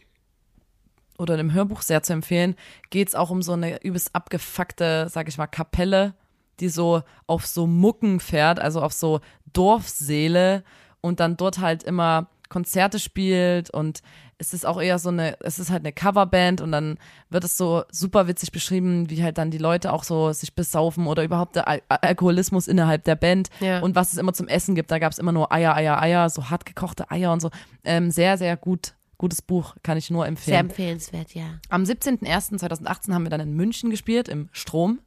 [1.19, 2.55] oder in dem Hörbuch sehr zu empfehlen,
[2.89, 6.15] geht es auch um so eine übelst abgefuckte, sag ich mal, Kapelle,
[6.59, 9.21] die so auf so Mucken fährt, also auf so
[9.53, 10.63] Dorfseele
[11.01, 14.01] und dann dort halt immer Konzerte spielt und
[14.39, 17.57] es ist auch eher so eine, es ist halt eine Coverband und dann wird es
[17.57, 21.55] so super witzig beschrieben, wie halt dann die Leute auch so sich besaufen oder überhaupt
[21.55, 23.79] der Al Alkoholismus innerhalb der Band Ja.
[23.79, 24.91] und was es immer zum Essen gibt.
[24.91, 27.49] Da gab es immer nur Eier, Eier, Eier, so hart gekochte Eier und so.
[27.83, 30.59] Ähm, sehr, sehr gut, gutes Buch, kann ich nur Sehr empfehlen.
[30.67, 31.45] empfehlenswert, ja.
[31.69, 34.99] Am 17.01.2018 haben wir dann in München gespielt, im Strom.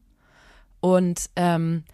[0.81, 1.85] Und ähm,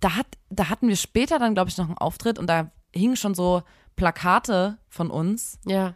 [0.00, 3.16] da, hat, da hatten wir später dann, glaube ich, noch einen Auftritt und da hingen
[3.16, 3.62] schon so
[3.96, 5.58] Plakate von uns.
[5.66, 5.94] Ja.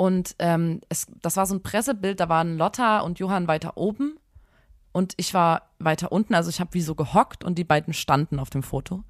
[0.00, 4.16] Und ähm, es, das war so ein Pressebild, da waren Lotta und Johann weiter oben
[4.92, 6.34] und ich war weiter unten.
[6.34, 9.04] Also ich habe wie so gehockt und die beiden standen auf dem Foto.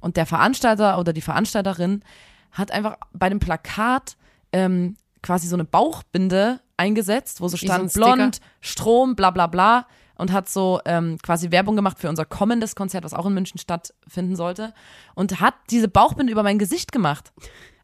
[0.00, 2.02] Und der Veranstalter oder die Veranstalterin
[2.50, 4.16] hat einfach bei dem Plakat
[4.52, 8.16] ähm, quasi so eine Bauchbinde eingesetzt, wo so so stand Sticker.
[8.16, 12.74] blond, Strom, bla bla bla und hat so ähm, quasi Werbung gemacht für unser kommendes
[12.74, 14.74] Konzert, was auch in München stattfinden sollte
[15.14, 17.32] und hat diese Bauchbinde über mein Gesicht gemacht.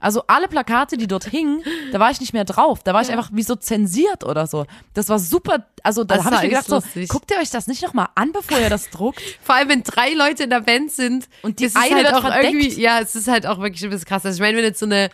[0.01, 2.83] Also alle Plakate, die dort hingen, da war ich nicht mehr drauf.
[2.85, 4.67] Da war ich einfach wie so zensiert oder so.
[4.95, 5.67] Das war super.
[5.83, 8.59] Also da habe ich mir gedacht, so, guckt ihr euch das nicht nochmal an, bevor
[8.59, 9.21] ihr das druckt?
[9.43, 12.21] Vor allem, wenn drei Leute in der Band sind Und die ist eine halt auch
[12.21, 12.45] verdeckt.
[12.45, 14.25] irgendwie, ja, es ist halt auch wirklich ein bisschen krass.
[14.25, 15.11] Also ich meine, wenn du jetzt so eine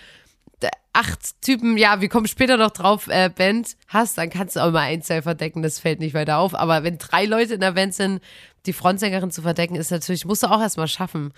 [0.95, 4.71] acht Typen, ja, wir kommen später noch drauf, äh, Band hast, dann kannst du auch
[4.71, 6.55] mal ein Zell verdecken, das fällt nicht weiter auf.
[6.55, 8.23] Aber wenn drei Leute in der Band sind,
[8.65, 11.33] die Frontsängerin zu verdecken, ist natürlich, musst du auch erstmal schaffen.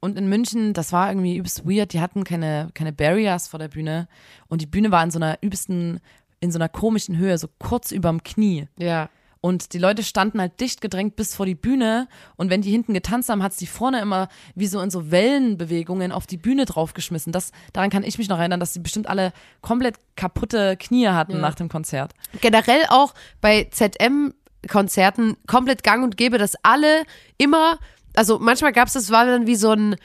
[0.00, 1.92] Und in München, das war irgendwie übelst weird.
[1.92, 4.08] Die hatten keine, keine Barriers vor der Bühne.
[4.48, 6.00] Und die Bühne war in so einer übelsten,
[6.40, 8.66] in so einer komischen Höhe, so kurz überm Knie.
[8.78, 9.10] Ja.
[9.42, 12.08] Und die Leute standen halt dicht gedrängt bis vor die Bühne.
[12.36, 16.12] Und wenn die hinten getanzt haben, hat's die vorne immer wie so in so Wellenbewegungen
[16.12, 17.32] auf die Bühne draufgeschmissen.
[17.32, 19.32] Das, daran kann ich mich noch erinnern, dass die bestimmt alle
[19.62, 22.12] komplett kaputte Knie hatten nach dem Konzert.
[22.42, 27.04] generell auch bei ZM-Konzerten komplett gang und gäbe, dass alle
[27.38, 27.78] immer,
[28.14, 29.96] also manchmal gab es das, war dann wie so ein,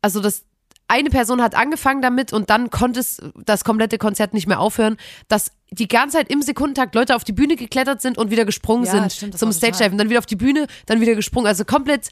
[0.00, 0.44] also das
[0.88, 4.96] eine Person hat angefangen damit und dann konnte es das komplette Konzert nicht mehr aufhören,
[5.28, 8.84] dass die ganze Zeit im Sekundentakt Leute auf die Bühne geklettert sind und wieder gesprungen
[8.84, 9.52] Ja, sind stimmt, zum.
[9.52, 11.46] Stage Dive und dann wieder auf die Bühne, dann wieder gesprungen.
[11.46, 12.10] Also komplett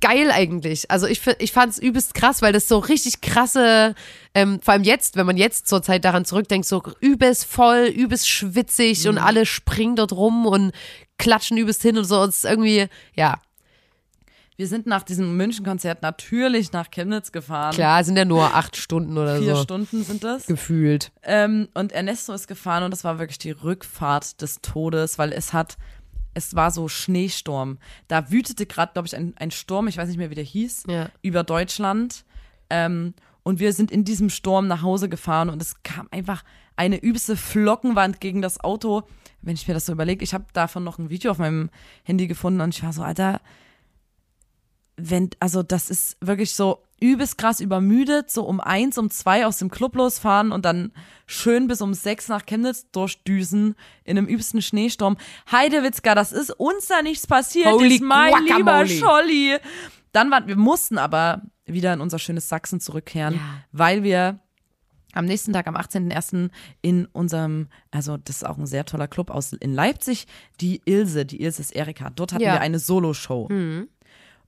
[0.00, 0.90] geil eigentlich.
[0.90, 3.94] Also ich, ich fand es übelst krass, weil das so richtig krasse,
[4.34, 8.28] ähm, vor allem jetzt, wenn man jetzt zur Zeit daran zurückdenkt, so übelst voll, übelst
[8.28, 9.10] schwitzig Mhm.
[9.10, 10.72] und alle springen dort rum und
[11.18, 12.20] klatschen übelst hin und so.
[12.22, 13.38] Und es ist irgendwie, ja,
[14.56, 17.74] Wir sind nach diesem München-Konzert natürlich nach Chemnitz gefahren.
[17.74, 19.62] klar, sind ja nur acht Stunden oder Vier so.
[19.62, 20.46] Stunden sind das.
[20.46, 21.10] Gefühlt.
[21.24, 25.52] Ähm, und Ernesto ist gefahren und das war wirklich die Rückfahrt des Todes, weil es
[25.52, 25.76] hat,
[26.34, 27.78] es war so Schneesturm.
[28.06, 30.84] Da wütete gerade, glaube ich, ein, ein Sturm, ich weiß nicht mehr, wie der hieß,
[30.88, 31.08] Ja.
[31.22, 32.24] über Deutschland.
[32.70, 36.44] Ähm, und wir sind in diesem Sturm nach Hause gefahren und es kam einfach
[36.76, 39.02] eine übelste Flockenwand gegen das Auto.
[39.42, 41.70] Wenn ich mir das so überlege, ich habe davon noch ein Video auf meinem
[42.04, 43.40] Handy gefunden und ich war so, Alter,
[44.96, 49.58] wenn, also das ist wirklich so übelst krass übermüdet, so um eins, um zwei aus
[49.58, 50.92] dem Club losfahren und dann
[51.26, 55.16] schön bis um sechs nach Chemnitz durchdüsen in einem übelsten Schneesturm.
[55.50, 58.88] Heidewitzka, das ist uns da nichts passiert, Holy ist mein lieber Guacamole.
[58.88, 59.56] Scholli.
[60.12, 63.40] Dann waren, wir mussten aber wieder in unser schönes Sachsen zurückkehren, Ja.
[63.72, 64.38] weil wir
[65.12, 66.50] am nächsten Tag, am 18.01.
[66.82, 70.26] in unserem, also das ist auch ein sehr toller Club aus in Leipzig,
[70.60, 72.10] die Ilse, die Ilse ist Erika.
[72.10, 72.54] Dort hatten Ja.
[72.54, 73.48] wir eine Solo-Show.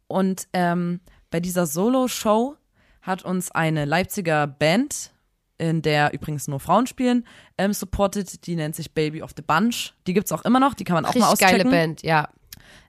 [0.09, 2.57] Und ähm, bei dieser Solo-Show
[3.03, 5.13] hat uns eine Leipziger Band,
[5.59, 8.47] in der übrigens nur Frauen spielen, ähm, supported.
[8.47, 9.95] Die nennt sich Baby of the Bunch.
[10.07, 11.71] Die gibt's auch immer noch, die kann man auch mal Richtig geile auschecken.
[11.71, 12.29] Band, ja.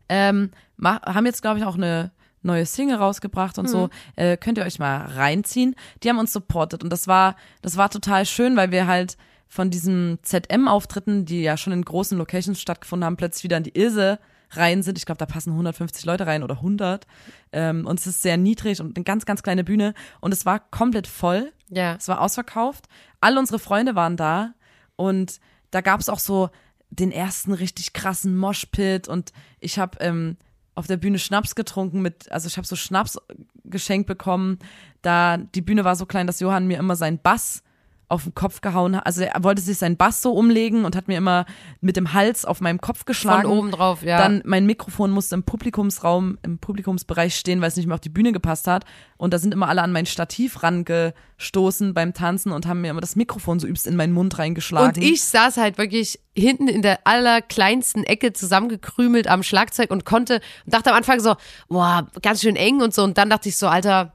[0.10, 0.52] Ähm,
[0.84, 3.90] haben jetzt, glaube ich, auch eine neue Single rausgebracht und so.
[4.16, 5.76] Äh, könnt ihr euch mal reinziehen.
[6.02, 9.70] Die haben uns supportet und das war, das war total schön, weil wir halt von
[9.70, 14.20] diesen ZM-Auftritten, die ja schon in großen Locations stattgefunden haben, plötzlich wieder in die Ilse
[14.52, 14.98] rein sind.
[14.98, 17.06] Ich glaube, da passen 150 Leute rein oder 100.
[17.52, 19.94] Ähm, und es ist sehr niedrig und eine ganz, ganz kleine Bühne.
[20.22, 21.52] Und es war komplett voll.
[21.70, 21.96] Ja.
[21.96, 22.88] Es war ausverkauft.
[23.22, 24.54] All unsere Freunde waren da
[24.96, 25.40] und
[25.72, 26.50] da gab es auch so
[26.90, 30.38] den ersten richtig krassen Moshpit und ich habe ähm,
[30.76, 33.20] auf der Bühne Schnaps getrunken mit, also ich habe so Schnaps
[33.66, 34.60] geschenkt bekommen.
[35.02, 37.64] da die Bühne war so klein, dass Johann mir immer seinen Bass
[38.10, 39.06] auf den Kopf gehauen hat.
[39.06, 41.46] Also er wollte sich seinen Bass so umlegen und hat mir immer
[41.82, 43.43] mit dem Hals auf meinem Kopf geschlagen.
[43.43, 44.17] Von oben drauf, ja.
[44.17, 48.10] Dann mein Mikrofon musste im Publikumsraum, im Publikumsbereich stehen, weil es nicht mehr auf die
[48.10, 48.86] Bühne gepasst hat.
[49.17, 53.02] Und da sind immer alle an mein Stativ rangestoßen beim Tanzen und haben mir immer
[53.02, 54.96] das Mikrofon so übst in meinen Mund reingeschlagen.
[54.96, 60.36] Und ich saß halt wirklich hinten in der allerkleinsten Ecke zusammengekrümelt am Schlagzeug und konnte,
[60.65, 61.36] und dachte am Anfang so,
[61.67, 63.04] boah, ganz schön eng und so.
[63.04, 64.13] Und dann dachte ich so, Alter,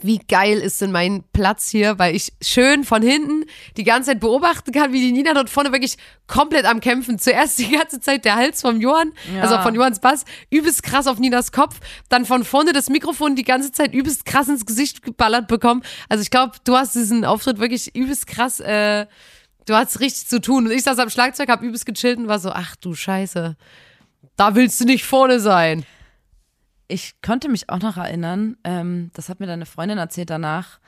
[0.00, 3.44] wie geil ist denn mein Platz hier, weil ich schön von hinten
[3.76, 7.18] die ganze Zeit beobachten kann, wie die Nina dort vorne wirklich komplett am Kämpfen.
[7.18, 9.42] Zuerst die ganze Zeit der Hals vom Johann, Ja.
[9.42, 13.44] also von Johanns Bass, übelst krass auf Ninas Kopf, dann von vorne das Mikrofon die
[13.44, 15.82] ganze Zeit übelst krass ins Gesicht geballert bekommen.
[16.08, 19.06] Also ich glaube, du hast diesen Auftritt wirklich übelst krass, äh,
[19.66, 20.66] du hast richtig zu tun.
[20.66, 23.56] Und ich saß am Schlagzeug, hab übelst gechillt und war so, ach du Scheiße,
[24.36, 25.84] da willst du nicht vorne sein.
[26.88, 30.80] Ich konnte mich auch noch erinnern, ähm, das hat mir deine Freundin erzählt danach,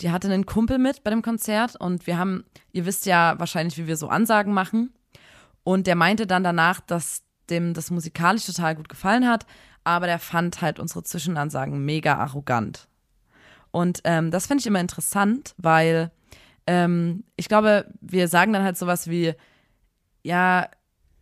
[0.00, 3.78] die hatte einen Kumpel mit bei dem Konzert und wir haben, ihr wisst ja wahrscheinlich,
[3.78, 4.92] wie wir so Ansagen machen.
[5.64, 9.46] Und der meinte dann danach, dass dem das musikalisch total gut gefallen hat,
[9.84, 12.88] aber der fand halt unsere Zwischenansagen mega arrogant.
[13.70, 16.10] Und ähm, das finde ich immer interessant, weil
[16.66, 19.34] ähm, ich glaube, wir sagen dann halt sowas wie,
[20.22, 20.68] ja,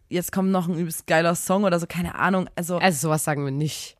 [0.08, 2.48] jetzt kommt noch ein übelst geiler Song oder so, keine Ahnung.
[2.56, 3.96] Also Also sowas sagen wir nicht.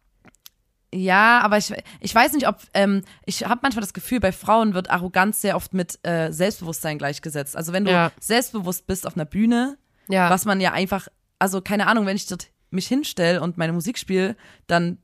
[0.95, 4.75] Ja, aber ich, ich weiß nicht, ob ähm, ich habe manchmal das Gefühl, bei Frauen
[4.75, 7.57] wird Arroganz sehr oft mit äh, Selbstbewusstsein gleichgesetzt.
[7.57, 8.13] Also wenn du Ja.
[8.21, 9.77] selbstbewusst bist auf einer Bühne,
[10.09, 10.31] Ja.
[10.31, 13.99] was man ja einfach, also keine Ahnung, wenn ich dort mich hinstelle und meine Musik
[13.99, 14.99] spiele, dann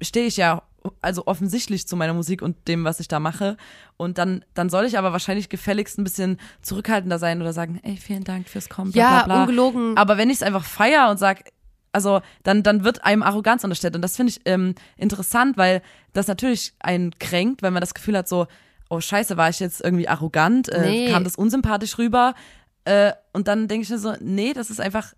[0.00, 0.62] stehe ich ja
[1.02, 3.56] also offensichtlich zu meiner Musik und dem, was ich da mache.
[3.96, 7.96] Und dann, dann soll ich aber wahrscheinlich gefälligst ein bisschen zurückhaltender sein oder sagen, ey,
[7.96, 8.92] vielen Dank fürs Kommen.
[8.92, 9.40] Bla, Ja, bla, bla.
[9.42, 9.96] ungelogen.
[9.96, 11.50] Aber wenn ich es einfach feier und sag,
[11.96, 13.96] also dann, dann wird einem Arroganz unterstellt.
[13.96, 15.80] Und das finde ich ähm, interessant, weil
[16.12, 18.46] das natürlich einen kränkt, wenn man das Gefühl hat, so,
[18.90, 21.10] oh scheiße, war ich jetzt irgendwie arrogant, äh, Nee.
[21.10, 22.34] kam das unsympathisch rüber.
[22.84, 25.14] Äh, und dann denke ich mir so, nee, das ist einfach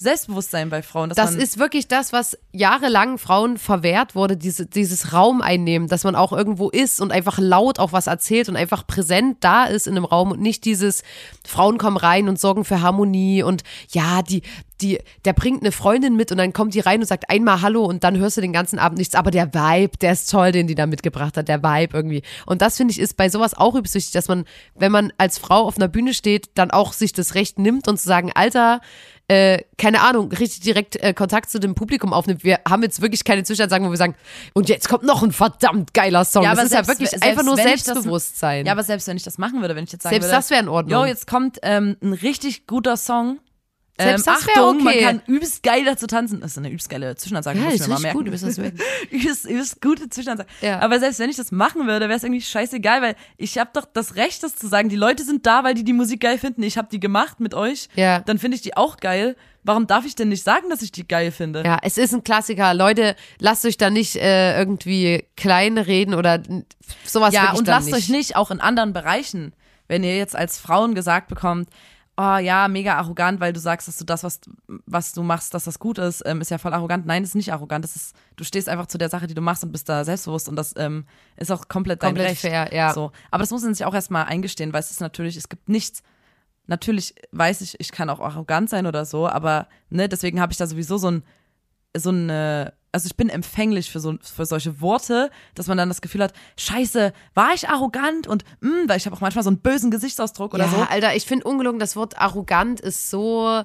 [0.00, 1.10] Selbstbewusstsein bei Frauen.
[1.10, 6.16] Das ist wirklich das, was jahrelang Frauen verwehrt wurde, diese, dieses Raum einnehmen, dass man
[6.16, 9.98] auch irgendwo ist und einfach laut auch was erzählt und einfach präsent da ist in
[9.98, 11.02] einem Raum und nicht dieses
[11.46, 14.40] Frauen kommen rein und sorgen für Harmonie und ja, die,
[14.80, 17.84] die, der bringt eine Freundin mit und dann kommt die rein und sagt einmal Hallo
[17.84, 19.14] und dann hörst du den ganzen Abend nichts.
[19.14, 22.22] Aber der Vibe, der ist toll, den die da mitgebracht hat, der Vibe irgendwie.
[22.46, 25.36] Und das finde ich ist bei sowas auch übelst wichtig, dass man, wenn man als
[25.36, 28.80] Frau auf einer Bühne steht, dann auch sich das Recht nimmt und zu sagen, Alter,
[29.30, 32.42] äh, keine Ahnung, richtig direkt äh, Kontakt zu dem Publikum aufnimmt.
[32.42, 34.16] Wir haben jetzt wirklich keine Zwischenansagen, wo wir sagen,
[34.54, 36.42] und jetzt kommt noch ein verdammt geiler Song.
[36.42, 38.66] Ja, das aber ist ja selbst- wirklich selbst einfach nur ich das- Selbstbewusstsein.
[38.66, 40.50] ja, aber selbst wenn ich das machen würde, wenn ich jetzt sagen Selbst würde, das
[40.50, 41.00] wäre in Ordnung.
[41.00, 43.38] Jo, jetzt kommt ähm, ein richtig guter Song.
[44.02, 45.02] Selbst ähm, Achtung, man okay.
[45.02, 46.40] kann übelst geil dazu tanzen.
[46.40, 47.58] Das ist eine übelst geile Zwischenansage.
[47.58, 48.26] ja, ist richtig gut.
[48.26, 48.74] Weg.
[49.10, 50.48] übelst, übelst gute Zwischenansage.
[50.60, 50.80] Ja.
[50.80, 53.86] Aber selbst wenn ich das machen würde, wäre es irgendwie scheißegal, weil ich habe doch
[53.92, 54.88] das Recht, das zu sagen.
[54.88, 56.62] Die Leute sind da, weil die die Musik geil finden.
[56.62, 57.88] Ich habe die gemacht mit euch.
[57.94, 58.20] Ja.
[58.20, 59.36] Dann finde ich die auch geil.
[59.62, 61.62] Warum darf ich denn nicht sagen, dass ich die geil finde?
[61.64, 62.72] Ja, es ist ein Klassiker.
[62.72, 66.42] Leute, lasst euch da nicht äh, irgendwie klein reden oder
[67.04, 67.96] sowas Ja, und lasst nicht.
[67.96, 69.52] euch nicht auch in anderen Bereichen,
[69.86, 71.68] wenn ihr jetzt als Frauen gesagt bekommt,
[72.20, 74.40] oh ja, mega arrogant, weil du sagst, dass du das, was,
[74.84, 77.06] was du machst, dass das gut ist, ähm, ist ja voll arrogant.
[77.06, 77.82] Nein, das ist nicht arrogant.
[77.82, 80.48] Das ist, du stehst einfach zu der Sache, die du machst und bist da selbstbewusst
[80.48, 81.06] und das ähm,
[81.36, 82.40] ist auch komplett dein Komplett Recht.
[82.42, 82.92] fair, ja.
[82.92, 83.12] So.
[83.30, 86.02] Aber das muss man sich auch erstmal eingestehen, weil es ist natürlich, es gibt nichts,
[86.66, 90.58] natürlich weiß ich, ich kann auch arrogant sein oder so, aber ne, deswegen habe ich
[90.58, 91.22] da sowieso so ein,
[91.96, 96.00] so eine, also ich bin empfänglich für so für solche Worte, dass man dann das
[96.00, 99.60] Gefühl hat, scheiße, war ich arrogant und mh, weil ich habe auch manchmal so einen
[99.60, 100.76] bösen Gesichtsausdruck oder ja, so.
[100.82, 103.62] Alter, ich finde ungelogen, das Wort arrogant ist so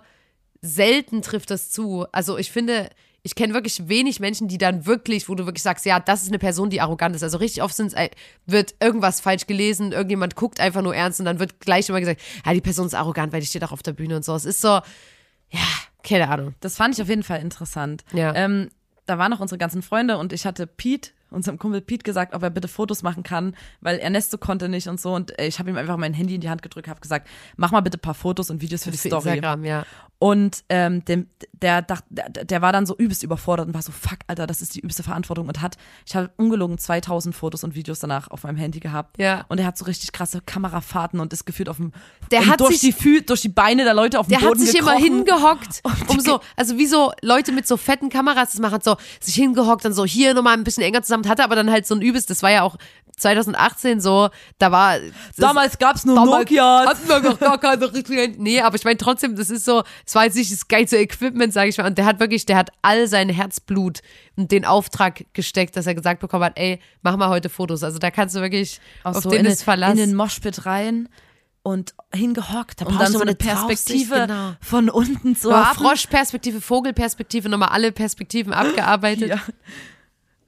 [0.62, 2.06] selten trifft das zu.
[2.12, 2.90] Also ich finde,
[3.24, 6.30] ich kenne wirklich wenig Menschen, die dann wirklich, wo du wirklich sagst, ja, das ist
[6.30, 7.24] eine Person, die arrogant ist.
[7.24, 8.10] Also richtig oft sind's, äh,
[8.46, 12.22] wird irgendwas falsch gelesen, irgendjemand guckt einfach nur ernst und dann wird gleich immer gesagt,
[12.46, 14.36] ja, die Person ist arrogant, weil die steht auch auf der Bühne und so.
[14.36, 14.68] Es ist so,
[15.50, 15.68] ja,
[16.04, 16.54] keine Ahnung.
[16.60, 18.04] Das fand ich auf jeden Fall interessant.
[18.14, 18.34] Ja.
[18.36, 18.70] Ähm,
[19.06, 22.44] da waren noch unsere ganzen Freunde und ich hatte Pete, unserem Kumpel Pete, gesagt, ob
[22.44, 25.14] er bitte Fotos machen kann, weil Ernesto konnte nicht und so.
[25.14, 27.72] Und äh, ich habe ihm einfach mein Handy in die Hand gedrückt, habe gesagt, mach
[27.72, 29.30] mal bitte ein paar Fotos und Videos für die Für Story.
[29.30, 29.86] Instagram, ja.
[30.18, 33.92] Und ähm, dem, der, dacht, der, der war dann so übelst überfordert und war so,
[33.92, 37.76] fuck, Alter, das ist die übelste Verantwortung und hat, ich habe ungelogen 2000 Fotos und
[37.76, 39.20] Videos danach auf meinem Handy gehabt.
[39.20, 39.44] Ja.
[39.50, 41.92] Und er hat so richtig krasse Kamerafahrten und ist gefühlt auf dem,
[42.32, 44.66] Der hat durch, sich- die durch die Beine der Leute auf dem Der hat Boden
[44.66, 48.80] sich immer hingehockt, um so, also wie so Leute mit so fetten Kameras das machen,
[48.82, 51.72] so sich hingehockt, dann so hier nochmal ein bisschen enger zusammen, und hatte aber dann
[51.72, 52.78] halt so ein übelst, das war ja auch
[53.18, 54.98] 2018 so, da war.
[55.38, 56.88] Damals gab's nur Damals Nokias.
[56.88, 58.36] Hatten wir noch gar keine richtigen.
[58.44, 61.54] Nee, aber ich meine trotzdem, das ist so, es war jetzt nicht das geilste Equipment,
[61.54, 61.88] sage ich mal.
[61.88, 64.02] Und der hat wirklich, der hat all sein Herzblut
[64.36, 67.84] und den Auftrag gesteckt, dass er gesagt bekommen hat, ey, mach mal heute Fotos.
[67.84, 69.92] Also da kannst du wirklich Auch auf so den in, ist Verlass.
[69.92, 71.08] in den Moshpit rein
[71.64, 74.52] und hingehockt Da und dann du so eine Perspektive genau.
[74.60, 75.76] von unten zu haben.
[75.76, 79.30] Froschperspektive, Vogelperspektive, nochmal alle Perspektiven abgearbeitet.
[79.30, 79.42] Ja.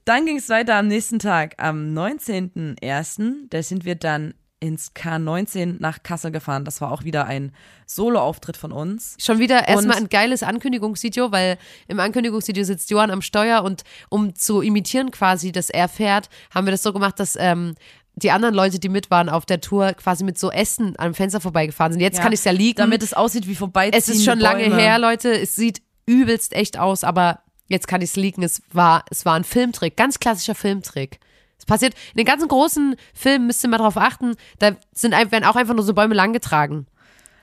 [0.08, 3.48] Dann ging es weiter am nächsten Tag, am 19.01.
[3.50, 6.64] Da sind wir dann ins K19 nach Kassel gefahren.
[6.64, 7.52] Das war auch wieder ein
[7.84, 9.16] Solo-Auftritt von uns.
[9.20, 14.34] Schon wieder erstmal ein geiles Ankündigungsvideo, weil im Ankündigungsvideo sitzt Johann am Steuer und um
[14.34, 17.74] zu imitieren quasi, dass er fährt, haben wir das so gemacht, dass ähm,
[18.14, 21.42] die anderen Leute, die mit waren auf der Tour, quasi mit so Essen am Fenster
[21.42, 22.00] vorbeigefahren sind.
[22.00, 22.78] Jetzt kann ich es ja liegen.
[22.78, 25.38] Damit es aussieht wie vorbeiziehende es ist schon lange her, Leute.
[25.38, 28.42] Es sieht übelst echt aus, aber jetzt kann ich es leaken.
[28.42, 31.20] Es war, es war ein Filmtrick, ganz klassischer Filmtrick.
[31.58, 35.44] Es passiert in den ganzen großen Filmen, müsst ihr mal drauf achten, da sind, werden
[35.44, 36.86] auch einfach nur so Bäume langgetragen.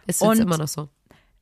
[0.07, 0.89] Ist jetzt Und- immer noch so.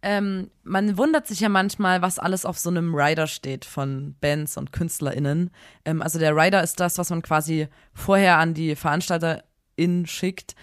[0.06, 4.58] Ähm, man wundert sich ja manchmal, was alles auf so einem Rider steht von Bands
[4.58, 5.50] und KünstlerInnen.
[5.86, 10.56] Ähm, also der Rider ist das, was man quasi vorher an die VeranstalterInnen schickt,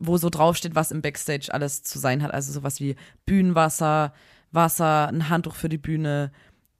[0.00, 2.32] wo so draufsteht, was im Backstage alles zu sein hat.
[2.34, 4.12] Also sowas wie Bühnenwasser,
[4.50, 6.32] Wasser, ein Handtuch für die Bühne,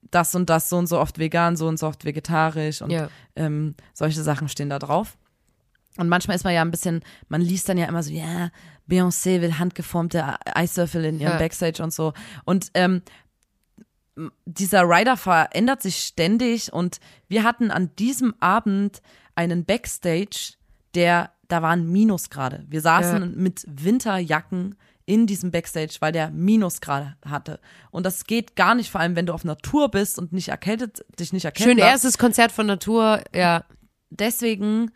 [0.02, 3.08] das und das so und so oft vegan, so und so oft vegetarisch und Ja.
[3.36, 5.16] ähm, solche Sachen stehen da drauf.
[5.96, 8.50] Und manchmal ist man ja ein bisschen, man liest dann ja immer so, ja,
[8.88, 10.24] Beyoncé will handgeformte
[10.56, 11.38] Eiswürfel in ihrem Ja.
[11.38, 12.12] Backstage und so.
[12.44, 13.02] Und ähm,
[14.44, 19.00] dieser Rider verändert sich ständig und wir hatten an diesem Abend
[19.34, 20.54] einen Backstage,
[20.94, 22.64] der, da waren Minusgrade.
[22.68, 23.26] Wir saßen Ja.
[23.26, 24.76] mit Winterjacken
[25.10, 27.58] in diesem Backstage, weil der Minusgrade hatte.
[27.90, 31.04] Und das geht gar nicht, vor allem wenn du auf Tour bist und nicht erkältet,
[31.18, 31.72] dich nicht erkältet.
[31.72, 33.64] Schön erstes Konzert von Natur, ja.
[34.10, 34.92] deswegen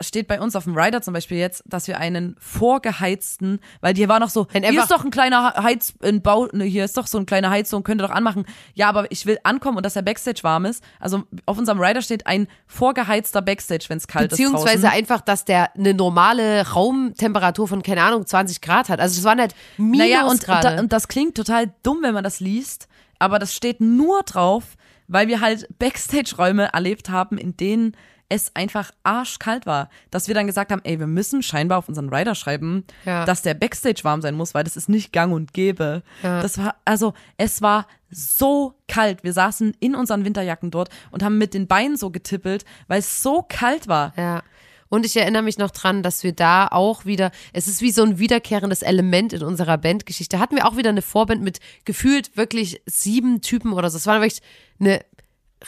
[0.00, 4.08] steht bei uns auf dem Rider zum Beispiel jetzt, dass wir einen vorgeheizten, weil hier
[4.08, 7.06] war noch so, hier ist doch ein kleiner Heiz, ein Bau, ne, hier ist doch
[7.06, 8.44] so ein kleiner Heizung, könnt ihr doch anmachen.
[8.74, 10.82] Ja, aber ich will ankommen und dass der Backstage warm ist.
[10.98, 14.98] Also auf unserem Rider steht ein vorgeheizter Backstage, wenn es kalt Beziehungsweise ist draußen.
[14.98, 19.00] einfach, dass der eine normale Raumtemperatur von, keine Ahnung, 20 Grad hat.
[19.00, 22.40] Also es waren halt Naja, und, da, und das klingt total dumm, wenn man das
[22.40, 24.64] liest, aber das steht nur drauf,
[25.08, 27.96] weil wir halt Backstage-Räume erlebt haben, in denen
[28.30, 29.90] es einfach arschkalt war.
[30.10, 33.26] Dass wir dann gesagt haben, ey, wir müssen scheinbar auf unseren Rider schreiben, Ja.
[33.26, 36.02] dass der Backstage warm sein muss, weil das ist nicht gang und gäbe.
[36.22, 36.40] Ja.
[36.40, 39.22] Das war, also, es war so kalt.
[39.22, 43.22] Wir saßen in unseren Winterjacken dort und haben mit den Beinen so getippelt, weil es
[43.22, 44.14] so kalt war.
[44.16, 44.42] Ja.
[44.88, 48.02] Und ich erinnere mich noch dran, dass wir da auch wieder, es ist wie so
[48.02, 50.40] ein wiederkehrendes Element in unserer Bandgeschichte.
[50.40, 53.98] Hatten wir auch wieder eine Vorband mit gefühlt wirklich sieben Typen oder so.
[53.98, 54.42] Es war wirklich
[54.80, 55.04] eine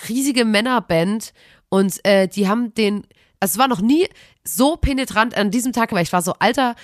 [0.09, 1.33] riesige Männerband
[1.73, 3.07] und äh, die haben den,
[3.41, 4.07] also es war noch nie
[4.45, 6.77] so penetrant an diesem Tag, weil ich war so, Alter,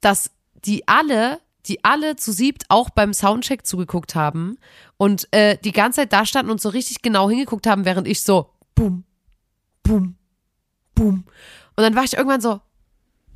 [0.00, 4.56] dass die alle, die alle zu siebt auch beim Soundcheck zugeguckt haben
[4.96, 8.22] und äh, die ganze Zeit da standen und so richtig genau hingeguckt haben, während ich
[8.22, 9.04] so, boom,
[9.82, 10.16] boom,
[10.94, 11.24] boom.
[11.76, 12.62] Und dann war ich irgendwann so,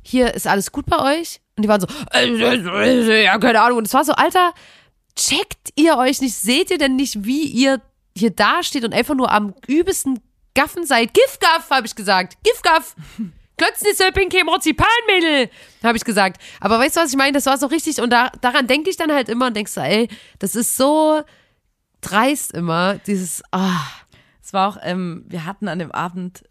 [0.01, 1.41] hier ist alles gut bei euch?
[1.57, 3.77] Und die waren so, äh, ja, keine Ahnung.
[3.77, 4.55] Und es war so, Alter,
[5.15, 6.33] checkt ihr euch nicht?
[6.33, 7.81] Seht ihr denn nicht, wie ihr
[8.17, 10.19] hier dasteht und einfach nur am übelsten
[10.53, 11.13] Gaffen seid?
[11.13, 12.37] Giftgaff, habe ich gesagt.
[12.43, 12.95] Giftgaff.
[13.57, 15.51] Klötznisöpping, Marzipanmädel,
[15.83, 16.41] habe ich gesagt.
[16.59, 17.33] Aber weißt du, was ich meine?
[17.33, 19.81] Das war so richtig und da, daran denke ich dann halt immer und denkst so,
[19.81, 20.07] ey,
[20.39, 21.21] das ist so
[22.01, 23.85] dreist immer, dieses, ah,
[24.43, 26.43] Es war auch, ähm, wir hatten an dem Abend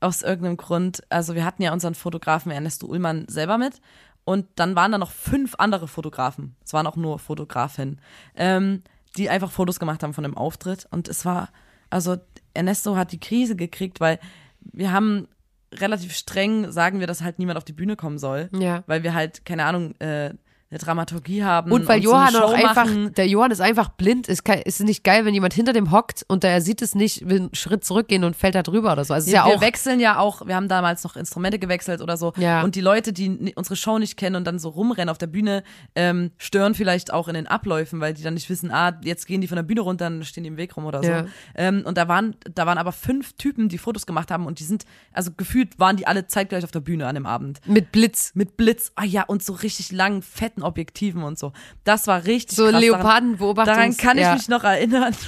[0.00, 3.80] aus irgendeinem Grund, also wir hatten ja unseren Fotografen Ernesto Ullmann selber mit
[4.24, 6.54] und dann waren da noch fünf andere Fotografen.
[6.64, 8.00] Es waren auch nur Fotografinnen,
[8.34, 8.82] ähm,
[9.16, 11.48] die einfach Fotos gemacht haben von dem Auftritt und es war,
[11.88, 12.18] also
[12.56, 14.18] Ernesto hat die Krise gekriegt, weil
[14.60, 15.28] wir haben
[15.74, 18.82] relativ streng sagen wir, dass halt niemand auf die Bühne kommen soll, Ja.
[18.86, 20.32] weil wir halt keine Ahnung äh,
[20.68, 23.90] eine Dramaturgie haben Und weil so eine Johann auch Show einfach, der Johann ist einfach
[23.90, 24.26] blind.
[24.26, 27.42] Ist, ist nicht geil, wenn jemand hinter dem hockt und der sieht es nicht, will
[27.42, 29.14] einen Schritt zurückgehen und fällt da drüber oder so.
[29.14, 29.60] Also wir, ja wir auch.
[29.60, 32.32] wechseln ja auch, wir haben damals noch Instrumente gewechselt oder so.
[32.36, 32.62] Ja.
[32.62, 35.62] Und die Leute, die unsere Show nicht kennen und dann so rumrennen auf der Bühne,
[35.94, 39.40] ähm, stören vielleicht auch in den Abläufen, weil die dann nicht wissen, ah, jetzt gehen
[39.40, 41.08] die von der Bühne runter, dann stehen die im Weg rum oder so.
[41.08, 41.26] Ja.
[41.54, 44.64] Ähm, und da waren, da waren aber fünf Typen, die Fotos gemacht haben und die
[44.64, 47.60] sind, also gefühlt waren die alle zeitgleich auf der Bühne an dem Abend.
[47.68, 48.32] Mit Blitz.
[48.34, 50.22] Mit Blitz, ah ja, und so richtig langen,
[50.56, 51.52] fetten Objektiven und so.
[51.84, 52.82] Das war richtig So krass.
[52.82, 54.34] Leopardenbeobachtungs- Daran, daran kann ich ja.
[54.34, 55.14] mich noch erinnern.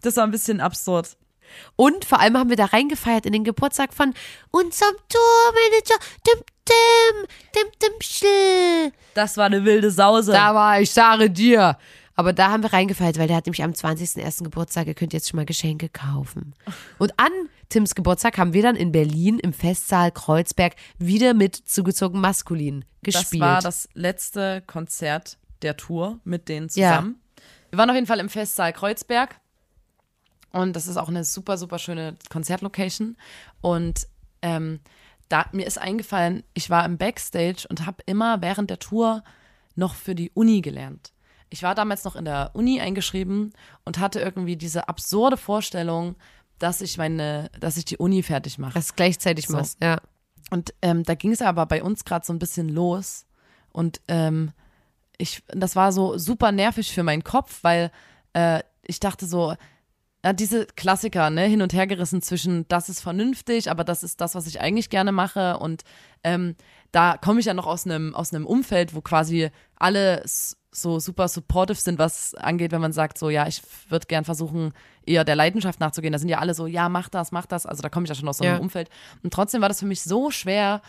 [0.00, 1.16] Das war ein bisschen absurd.
[1.76, 4.12] Und vor allem haben wir da reingefeiert in den Geburtstag von
[4.50, 5.94] unserem Tourmanager,
[6.26, 6.42] dem,
[7.54, 8.92] dem, dem, Schl.
[9.14, 10.32] Das war eine wilde Sause.
[10.32, 11.78] Da war ich, sage dir.
[12.16, 14.44] Aber da haben wir reingefeiert, weil der hat nämlich am 20.01.
[14.44, 16.54] Geburtstag, ihr könnt jetzt schon mal Geschenke kaufen.
[16.98, 17.32] Und an
[17.68, 23.42] Tims Geburtstag haben wir dann in Berlin im Festsaal Kreuzberg wieder mit zugezogen maskulin gespielt.
[23.42, 26.90] Das war das letzte Konzert der Tour mit denen Ja.
[26.90, 27.20] zusammen.
[27.70, 29.40] Wir waren auf jeden Fall im Festsaal Kreuzberg.
[30.52, 33.16] Und das ist auch eine super, super schöne Konzertlocation.
[33.60, 34.06] Und
[34.42, 34.78] ähm,
[35.28, 39.24] da mir ist eingefallen, ich war im Backstage und habe immer während der Tour
[39.74, 41.12] noch für die Uni gelernt.
[41.50, 43.52] Ich war damals noch in der Uni eingeschrieben
[43.84, 46.14] und hatte irgendwie diese absurde Vorstellung,
[46.58, 48.74] dass ich meine, dass ich die Uni fertig mache.
[48.74, 49.54] das gleichzeitig So.
[49.54, 49.98] machst, ja.
[50.50, 53.26] Und ähm, da ging es aber bei uns gerade so ein bisschen los.
[53.72, 54.52] Und ähm,
[55.18, 57.90] ich, das war so super nervig für meinen Kopf, weil
[58.34, 59.54] äh, ich dachte so,
[60.24, 64.22] ja, diese Klassiker, ne, hin und her gerissen zwischen, das ist vernünftig, aber das ist
[64.22, 65.58] das, was ich eigentlich gerne mache.
[65.58, 65.82] Und
[66.22, 66.56] ähm,
[66.92, 70.22] da komme ich ja noch aus einem aus einem Umfeld, wo quasi alle
[70.76, 74.72] so super supportive sind, was angeht, wenn man sagt, so, ja, ich würde gern versuchen,
[75.04, 76.12] eher der Leidenschaft nachzugehen.
[76.12, 77.66] Da sind ja alle so, ja, mach das, mach das.
[77.66, 78.60] Also da komme ich ja schon aus so einem Ja.
[78.60, 78.88] Umfeld.
[79.22, 80.80] Und trotzdem war das für mich so schwer.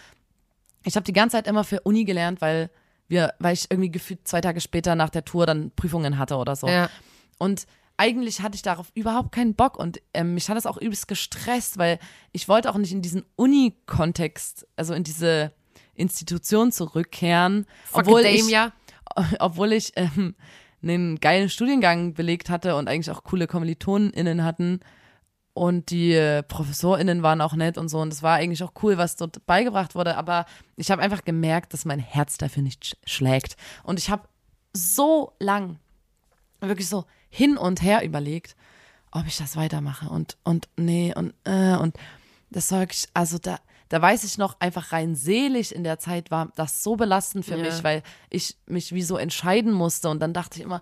[0.86, 2.70] Ich habe die ganze Zeit immer für Uni gelernt, weil
[3.08, 6.56] wir, weil ich irgendwie gefühlt zwei Tage später nach der Tour dann Prüfungen hatte oder
[6.56, 6.68] so.
[6.68, 6.90] ja.
[7.38, 7.68] Und
[7.98, 11.78] eigentlich hatte ich darauf überhaupt keinen Bock und ähm, mich hat das auch übelst gestresst,
[11.78, 12.00] weil
[12.32, 15.54] ich wollte auch nicht in diesen Uni-Kontext, also in diese
[15.94, 18.74] Institution zurückkehren, obwohl ich, Academia.
[19.40, 20.36] obwohl ich ähm,
[20.82, 24.82] einen geilen Studiengang belegt hatte und eigentlich auch coole KommilitonInnen hatten
[25.54, 28.98] und die äh, ProfessorInnen waren auch nett und so und es war eigentlich auch cool,
[28.98, 32.96] was dort beigebracht wurde, aber ich habe einfach gemerkt, dass mein Herz dafür nicht sch
[33.06, 34.28] schlägt und ich habe
[34.74, 35.80] so lang
[36.60, 37.06] wirklich so
[37.36, 38.56] hin und her überlegt,
[39.12, 41.96] ob ich das weitermache und und nee und äh, und
[42.50, 43.60] das war wirklich, also da
[43.90, 47.56] da weiß ich noch einfach rein seelisch in der Zeit war das so belastend für
[47.58, 47.64] Ja.
[47.64, 50.82] mich, weil ich mich wie so entscheiden musste und dann dachte ich immer,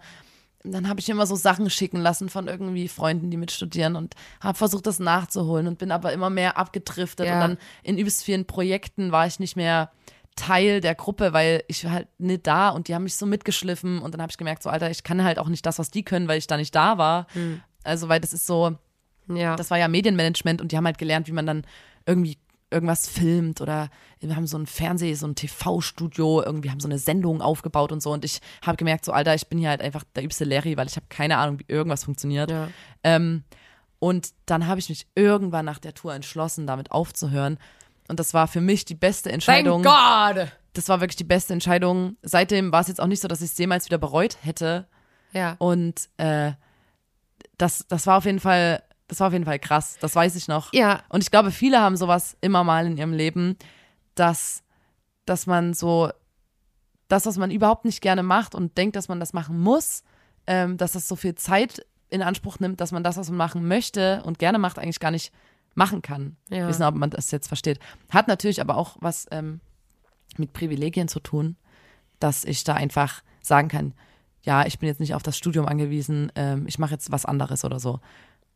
[0.63, 4.57] dann habe ich immer so Sachen schicken lassen von irgendwie Freunden, die mitstudieren und habe
[4.57, 7.33] versucht, das nachzuholen und bin aber immer mehr abgedriftet Ja.
[7.33, 9.91] und dann in übelst vielen Projekten war ich nicht mehr
[10.35, 13.99] Teil der Gruppe, weil ich war halt nicht da und die haben mich so mitgeschliffen
[13.99, 16.03] und dann habe ich gemerkt, so Alter, ich kann halt auch nicht das, was die
[16.03, 17.27] können, weil ich da nicht da war.
[17.83, 18.75] Also, weil das ist so,
[19.27, 19.55] Ja.
[19.55, 21.63] das war ja Medienmanagement und die haben halt gelernt, wie man dann
[22.05, 22.37] irgendwie
[22.71, 26.97] irgendwas filmt oder wir haben so ein Fernseh, so ein TV-Studio, irgendwie haben so eine
[26.97, 30.03] Sendung aufgebaut und so und ich habe gemerkt, so Alter, ich bin hier halt einfach
[30.15, 32.49] der übste Larry, weil ich habe keine Ahnung, wie irgendwas funktioniert.
[32.49, 32.69] Ja.
[33.03, 33.43] Ähm,
[33.99, 37.57] und dann habe ich mich irgendwann nach der Tour entschlossen, damit aufzuhören.
[38.07, 39.83] Und das war für mich die beste Entscheidung.
[39.83, 40.47] God!
[40.73, 42.17] Das war wirklich die beste Entscheidung.
[42.21, 44.87] Seitdem war es jetzt auch nicht so, dass ich es jemals wieder bereut hätte.
[45.31, 45.55] Ja.
[45.59, 46.53] Und äh,
[47.57, 49.97] das, das war auf jeden Fall, das war auf jeden Fall krass.
[49.99, 50.73] Das weiß ich noch.
[50.73, 51.03] Ja.
[51.09, 53.57] Und ich glaube, viele haben sowas immer mal in ihrem Leben,
[54.15, 54.63] dass,
[55.25, 56.09] dass man so
[57.07, 60.03] das, was man überhaupt nicht gerne macht und denkt, dass man das machen muss,
[60.47, 63.67] ähm, dass das so viel Zeit in Anspruch nimmt, dass man das, was man machen
[63.67, 65.31] möchte und gerne macht, eigentlich gar nicht
[65.75, 66.37] machen kann.
[66.49, 66.57] Ja.
[66.57, 67.79] Ich weiß nicht, ob man das jetzt versteht.
[68.09, 69.59] Hat natürlich aber auch was ähm,
[70.37, 71.55] mit Privilegien zu tun,
[72.19, 73.93] dass ich da einfach sagen kann,
[74.43, 77.63] ja, ich bin jetzt nicht auf das Studium angewiesen, ähm, ich mache jetzt was anderes
[77.63, 77.99] oder so.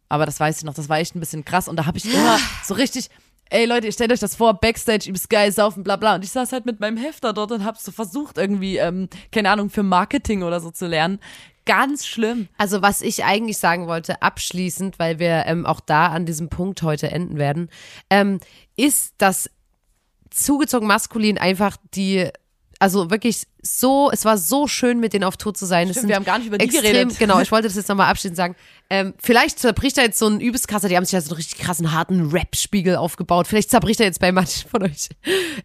[0.09, 2.05] Aber das weiß ich noch, das war echt ein bisschen krass und da habe ich
[2.13, 3.09] immer so richtig,
[3.49, 6.15] ey Leute, ihr stellt euch das vor, Backstage, übelst geil, saufen, bla bla.
[6.15, 9.49] Und ich saß halt mit meinem Hefter dort und habe so versucht irgendwie, ähm, keine
[9.49, 11.19] Ahnung, für Marketing oder so zu lernen.
[11.67, 12.47] Ganz schlimm.
[12.57, 16.81] Also was ich eigentlich sagen wollte, abschließend, weil wir ähm, auch da an diesem Punkt
[16.81, 17.69] heute enden werden,
[18.09, 18.39] ähm,
[18.75, 19.49] ist, dass
[20.29, 22.29] zugezogen maskulin einfach die,
[22.79, 25.89] also wirklich so, es war so schön, mit denen auf Tour zu sein.
[25.91, 27.19] Stimmt, wir haben gar nicht über die extrem, geredet.
[27.19, 28.55] Genau, ich wollte das jetzt nochmal abschließend sagen.
[28.89, 31.37] Ähm, vielleicht zerbricht er jetzt so ein übelst krasser, die haben sich ja so einen
[31.37, 33.47] richtig krassen, harten Rap-Spiegel aufgebaut.
[33.47, 35.09] Vielleicht zerbricht er jetzt bei manchen von euch.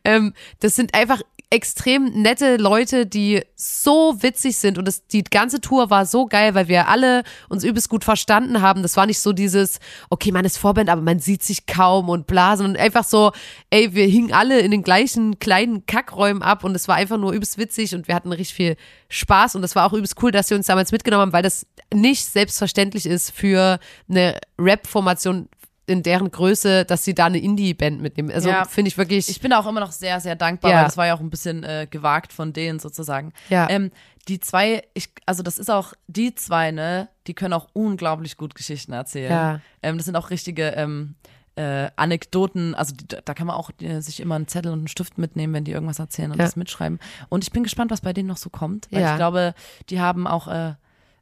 [0.05, 1.21] Ähm, das sind einfach
[1.53, 6.55] extrem nette Leute, die so witzig sind und das, die ganze Tour war so geil,
[6.55, 8.81] weil wir alle uns übelst gut verstanden haben.
[8.81, 9.79] Das war nicht so dieses,
[10.09, 13.33] okay, man ist Vorband, aber man sieht sich kaum und bla, sondern einfach so,
[13.69, 17.33] ey, wir hingen alle in den gleichen kleinen Kackräumen ab und es war einfach nur
[17.33, 18.77] übelst witzig und wir hatten richtig viel
[19.11, 21.67] Spaß und das war auch übelst cool, dass sie uns damals mitgenommen haben, weil das
[21.93, 23.79] nicht selbstverständlich ist für
[24.09, 25.51] eine Rap-Formation
[25.93, 28.31] in deren Größe, dass sie da eine Indie-Band mitnehmen.
[28.33, 28.65] Also Ja.
[28.65, 29.29] finde ich wirklich.
[29.29, 30.77] Ich bin auch immer noch sehr, sehr dankbar, Ja.
[30.79, 33.33] weil das war ja auch ein bisschen äh, gewagt von denen sozusagen.
[33.49, 33.69] Ja.
[33.71, 33.91] Ähm,
[34.29, 38.55] die zwei, ich, also das ist auch, die zwei, ne, die können auch unglaublich gut
[38.55, 39.31] Geschichten erzählen.
[39.31, 39.61] Ja.
[39.83, 41.15] Ähm, das sind auch richtige ähm,
[41.57, 44.89] äh, Anekdoten, also die, da kann man auch äh, sich immer einen Zettel und einen
[44.89, 46.45] Stift mitnehmen, wenn die irgendwas erzählen und Ja.
[46.45, 46.99] das mitschreiben.
[47.29, 49.11] Und ich bin gespannt, was bei denen noch so kommt, weil Ja.
[49.13, 49.55] ich glaube,
[49.91, 50.71] die haben auch äh,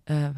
[0.07, 0.31] äh,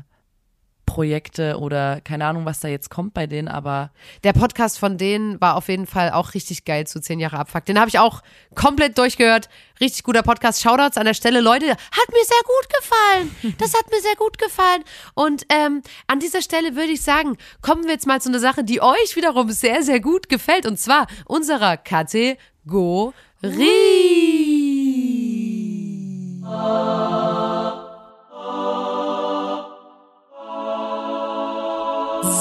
[0.87, 3.91] Projekte oder keine Ahnung, was da jetzt kommt bei denen, aber
[4.25, 7.65] Der Podcast von denen war auf jeden Fall auch richtig geil zu 10 Jahre Abfuck.
[7.65, 8.23] Den habe ich auch
[8.55, 9.49] komplett durchgehört.
[9.81, 10.61] Richtig guter Podcast.
[10.63, 11.41] Shoutouts an der Stelle.
[11.41, 13.57] Leute, hat mir sehr gut gefallen.
[13.59, 14.85] Das hat mir sehr gut gefallen.
[15.15, 18.65] Und ähm, an dieser Stelle würde ich sagen, kommen wir jetzt mal zu einer Sache,
[18.65, 20.67] die euch wiederum sehr, sehr gut gefällt.
[20.67, 22.39] Und zwar unserer Kategorie.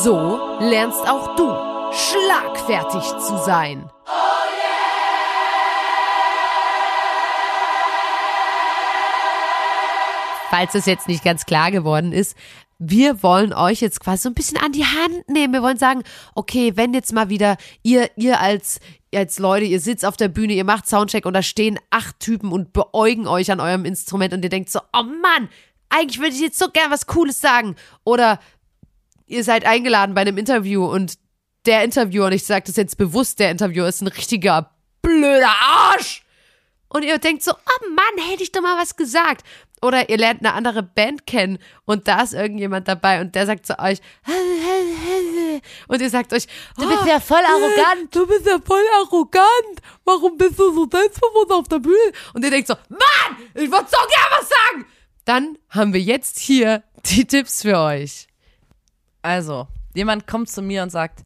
[0.03, 1.45] So lernst auch du
[1.93, 3.87] schlagfertig zu sein.
[10.49, 12.35] Falls es jetzt nicht ganz klar geworden ist,
[12.79, 15.53] wir wollen euch jetzt quasi so ein bisschen an die Hand nehmen.
[15.53, 16.01] Wir wollen sagen,
[16.33, 18.79] okay, wenn jetzt mal wieder ihr, ihr als,
[19.13, 22.51] als Leute, ihr sitzt auf der Bühne, ihr macht Soundcheck und da stehen acht Typen
[22.51, 25.47] und beäugen euch an eurem Instrument und ihr denkt so, oh Mann,
[25.89, 27.75] eigentlich würde ich jetzt so gern was Cooles sagen.
[28.03, 28.39] Oder
[29.31, 31.17] ihr seid eingeladen bei einem Interview und
[31.65, 34.71] der Interviewer, und ich sage das jetzt bewusst, der Interviewer ist ein richtiger
[35.01, 36.23] blöder Arsch.
[36.89, 39.45] Und ihr denkt so, oh Mann, hätte ich doch mal was gesagt.
[39.81, 43.65] Oder ihr lernt eine andere Band kennen und da ist irgendjemand dabei und der sagt
[43.65, 43.99] zu euch,
[45.87, 46.45] und ihr sagt euch,
[46.77, 48.13] Du bist ja voll arrogant.
[48.13, 49.81] Du bist ja voll arrogant.
[50.05, 52.11] Warum bist du so selbstbewusst auf der Bühne?
[52.33, 54.85] Und ihr denkt so, Mann, ich wollte so gern was sagen.
[55.25, 58.27] Dann haben wir jetzt hier die Tipps für euch.
[59.21, 61.21] Also, jemand kommt zu mir und sagt,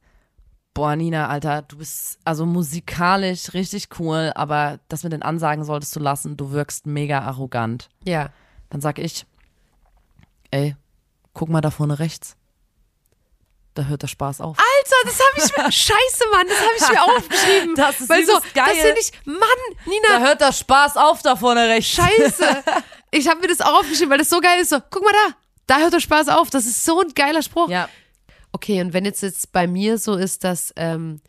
[0.74, 5.96] boah, Nina, Alter, du bist also musikalisch richtig cool, aber das mit den Ansagen solltest
[5.96, 7.90] du lassen, du wirkst mega arrogant.
[8.04, 8.30] Ja.
[8.70, 9.26] Dann sag ich,
[10.52, 10.76] ey,
[11.34, 12.36] guck mal da vorne rechts.
[13.74, 14.58] Da hört der Spaß auf.
[14.58, 15.72] Alter, das habe ich mir.
[15.72, 17.76] Scheiße, Mann, das habe ich mir aufgeschrieben.
[17.76, 18.66] Das ist Weil so, geil.
[18.68, 19.12] das finde ich.
[19.26, 19.40] Mann,
[19.86, 21.92] Nina, Da hört der Spaß auf da vorne rechts.
[21.92, 22.64] Scheiße.
[23.12, 24.72] Ich habe mir das auch aufgeschrieben, weil das so geil ist.
[24.72, 25.36] So, guck mal da,
[25.68, 26.50] da hört der Spaß auf.
[26.50, 27.70] Das ist so ein geiler Spruch.
[27.70, 27.90] Ja,
[28.56, 31.20] Okay, und wenn jetzt, jetzt bei mir so ist, dass ähm,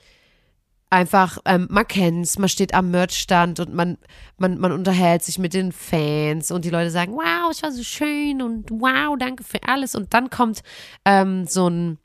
[0.90, 3.98] einfach, ähm, man kennt's, man steht am Merchstand und man,
[4.38, 7.82] man, man unterhält sich mit den Fans und die Leute sagen, wow, es war so
[7.82, 9.96] schön und wow, danke für alles.
[9.96, 10.62] Und dann kommt
[11.04, 11.98] ähm, so ein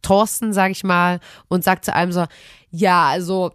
[0.00, 2.24] Thorsten, sag ich mal, und sagt zu einem so,
[2.70, 3.52] ja, also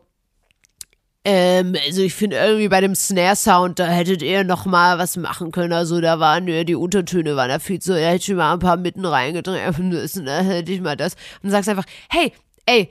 [1.26, 5.52] ähm, also ich finde irgendwie bei dem Snare-Sound, da hättet ihr noch mal was machen
[5.52, 5.74] können.
[5.74, 8.60] Also da waren ja die Untertöne waren da viel zu, da hätte ich mal ein
[8.60, 11.16] paar mitten reingedreht müssen, da hätte ich mal das.
[11.44, 12.32] Und sagst einfach, hey,
[12.66, 12.90] ey,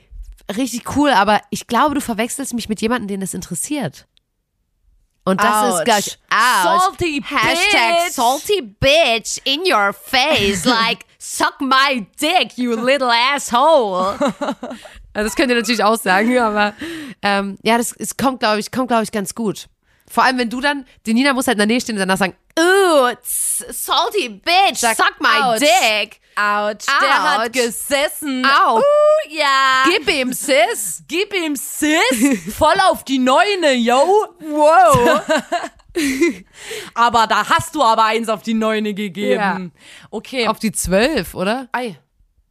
[0.55, 4.05] richtig cool, aber ich glaube, du verwechselst mich mit jemandem, den das interessiert.
[5.25, 5.81] Und das Ouch.
[5.85, 6.81] ist ouch.
[6.91, 8.13] Salty Hashtag bitch.
[8.13, 10.65] salty bitch in your face.
[10.69, 14.17] Like, suck my dick, you little asshole.
[15.13, 16.73] Also das könnt ihr natürlich auch sagen, aber
[17.21, 19.67] ähm, ja, das es kommt, glaube ich, kommt, glaube ich, ganz gut.
[20.11, 22.17] Vor allem, wenn du dann, die Nina muss halt in der Nähe stehen und danach
[22.17, 25.59] sagen, Ooh, salty bitch, Sag, suck my ouch.
[25.59, 26.19] dick.
[26.35, 27.43] Autsch, der Ouch.
[27.43, 28.45] hat gesessen.
[28.45, 28.77] Au.
[28.77, 28.81] Uh,
[29.29, 29.83] ja.
[29.85, 31.03] Gib ihm, Sis.
[31.07, 32.55] Gib ihm Sis.
[32.55, 34.25] Voll auf die Neune, yo.
[34.39, 35.21] Wow.
[36.93, 39.73] aber da hast du aber eins auf die Neune gegeben.
[40.11, 40.47] Okay.
[40.47, 41.67] Auf die zwölf, oder?
[41.73, 41.99] Ei.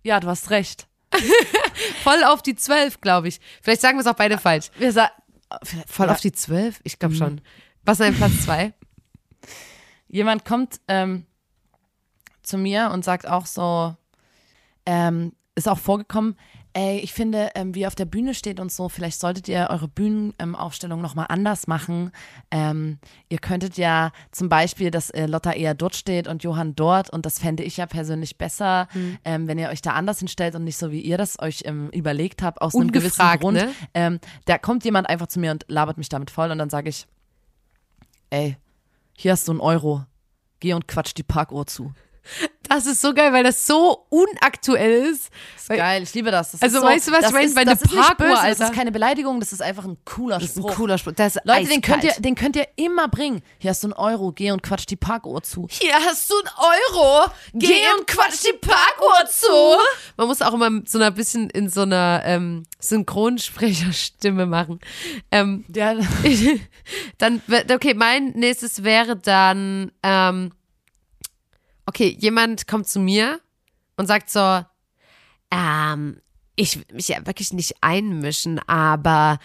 [0.02, 0.86] Ja, du hast recht.
[2.02, 3.40] Voll auf die zwölf, glaube ich.
[3.62, 4.70] Vielleicht sagen wir es auch beide falsch.
[4.78, 5.10] Wir sa
[5.86, 6.12] Voll Ja.
[6.12, 6.80] auf die zwölf?
[6.84, 7.40] Ich glaube schon.
[7.84, 8.74] Was ist denn Platz zwei?
[10.08, 11.24] Jemand kommt ähm,
[12.42, 13.96] zu mir und sagt auch so,
[14.86, 16.36] ähm, ist auch vorgekommen,
[16.78, 19.88] ey, ich finde, ähm, wie auf der Bühne steht und so, vielleicht solltet ihr eure
[19.88, 22.12] Bühnenaufstellung nochmal anders machen.
[22.52, 27.10] Ähm, ihr könntet ja zum Beispiel, dass äh, Lotta eher dort steht und Johann dort
[27.10, 28.86] und das fände ich ja persönlich besser,
[29.24, 31.90] ähm, wenn ihr euch da anders hinstellt und nicht so, wie ihr das euch ähm,
[31.90, 33.56] überlegt habt, aus einem gewissen Ungefragt, Grund.
[33.56, 33.74] ne?
[33.94, 36.90] Ähm, da kommt jemand einfach zu mir und labert mich damit voll und dann sage
[36.90, 37.08] ich,
[38.30, 38.56] ey,
[39.14, 40.04] hier hast du einen Euro.
[40.60, 41.92] Geh und quatsch die Parkuhr zu.
[42.68, 45.30] Das ist so geil, weil das so unaktuell ist.
[45.68, 46.52] Weil- Geil, ich liebe das.
[46.52, 48.34] das Also ist so, weißt du was, das ist, bei das ist nicht Parkuhr, böse,
[48.36, 48.64] das Alter.
[48.66, 50.74] ist keine Beleidigung, das ist einfach ein cooler Das ist ein Spruch.
[50.76, 51.12] cooler Spruch.
[51.12, 53.42] Das ist Leute, den könnt, ihr, den könnt ihr immer bringen.
[53.58, 55.66] Hier hast du einen Euro, geh und quatsch die Parkuhr zu.
[55.70, 57.30] Hier hast du einen Euro.
[57.54, 59.46] Geh und quatsch die Parkuhr zu.
[60.16, 64.80] Man muss auch immer so ein bisschen in so einer ähm, Synchronsprecherstimme machen.
[65.30, 65.96] Ähm, Der,
[67.18, 70.52] dann, okay, mein nächstes wäre dann, ähm,
[71.88, 73.40] okay, jemand kommt zu mir
[73.96, 74.60] und sagt so,
[75.50, 76.20] ähm,
[76.54, 79.38] ich will mich ja wirklich nicht einmischen, aber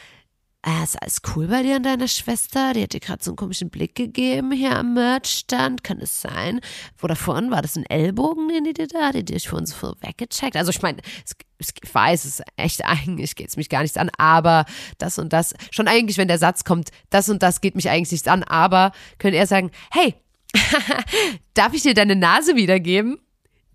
[0.65, 2.73] äh, ist alles cool bei dir und deiner Schwester?
[2.73, 5.85] Die hat dir gerade so einen komischen Blick gegeben hier am Merchstand.
[5.85, 6.59] Kann es sein?
[7.01, 10.57] Oder vorhin war das ein Ellbogen, den die dir da, die dich uns so weggecheckt?
[10.57, 10.97] Also ich meine,
[11.59, 14.65] ich weiß, es ist echt eigentlich geht es mich gar nichts an, aber
[14.97, 18.11] das und das, schon eigentlich, wenn der Satz kommt, das und das geht mich eigentlich
[18.11, 20.13] nichts an, aber könnte er sagen, hey,
[21.53, 23.19] darf ich dir deine Nase wiedergeben?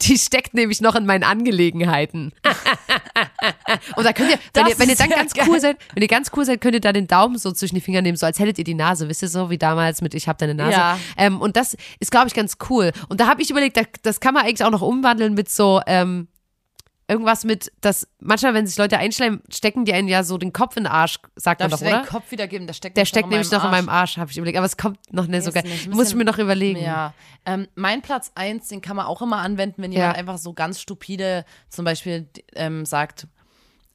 [0.03, 2.33] Die steckt nämlich noch in meinen Angelegenheiten.
[3.97, 5.47] Und da könnt ihr, wenn Das ihr, wenn ihr dann ganz geil.
[5.49, 7.81] cool seid, wenn ihr ganz cool seid, könnt ihr da den Daumen so zwischen die
[7.81, 10.29] Finger nehmen, so als hättet ihr die Nase, wisst ihr so, wie damals mit Ich
[10.29, 10.71] hab deine Nase.
[10.73, 10.99] Ja.
[11.17, 12.93] Ähm, und das ist, glaube ich, ganz cool.
[13.09, 15.81] Und da habe ich überlegt, da, das kann man eigentlich auch noch umwandeln mit so,
[15.87, 16.29] ähm,
[17.09, 20.77] irgendwas mit, dass manchmal, wenn sich Leute einschleimen, stecken die einen ja so den Kopf
[20.77, 22.03] in den Arsch, sagt man Darf doch, ich oder?
[22.03, 22.67] den Kopf wiedergeben?
[22.67, 24.19] Der steckt, Der nämlich steckt nämlich noch in meinem Arsch.
[24.19, 24.59] Habe ich überlegt.
[24.59, 25.63] Aber es kommt noch nicht so geil.
[25.65, 26.81] nicht, Muss ich mir noch überlegen.
[26.81, 27.15] Ja,
[27.47, 30.01] ähm, mein Platz eins, den kann man auch immer anwenden, wenn Ja.
[30.01, 33.27] jemand einfach so ganz stupide zum Beispiel ähm, sagt,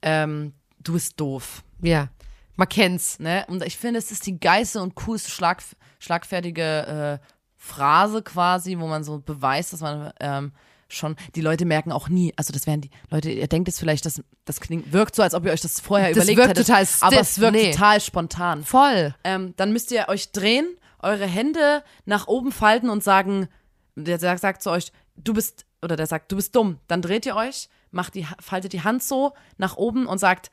[0.01, 1.64] ähm, du bist doof.
[1.82, 2.09] Ja.
[2.55, 3.20] Man kennt's.
[3.20, 3.45] Ne?
[3.47, 5.64] Und ich finde, es ist die geilste und coolste Schlag,
[5.99, 10.51] schlagfertige äh, Phrase quasi, wo man so beweist, dass man ähm,
[10.95, 14.05] schon, die Leute merken auch nie, also das wären die Leute, ihr denkt jetzt vielleicht,
[14.05, 16.67] das, das klingt, wirkt so, als ob ihr euch das vorher Das überlegt wirkt hättet,
[16.67, 17.71] total aber stiff, es wirkt nee.
[17.71, 18.63] total spontan.
[18.63, 19.15] Voll.
[19.23, 20.67] Ähm, dann müsst ihr euch drehen,
[20.99, 23.47] eure Hände nach oben falten und sagen,
[23.95, 26.79] der sagt, sagt zu euch, du bist, oder der sagt, du bist dumm.
[26.87, 30.49] Dann dreht ihr euch, macht die, faltet die Hand so nach oben und sagt,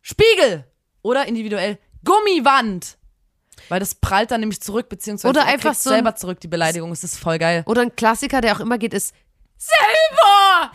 [0.00, 0.64] Spiegel!
[1.02, 2.98] Oder individuell, Gummiwand!
[3.68, 6.48] Weil das prallt dann nämlich zurück, beziehungsweise Oder er einfach so ein- selber zurück, die
[6.48, 6.90] Beleidigung.
[6.92, 7.62] Es ist voll geil.
[7.66, 9.14] Oder ein Klassiker, der auch immer geht, ist
[9.62, 10.72] Selber!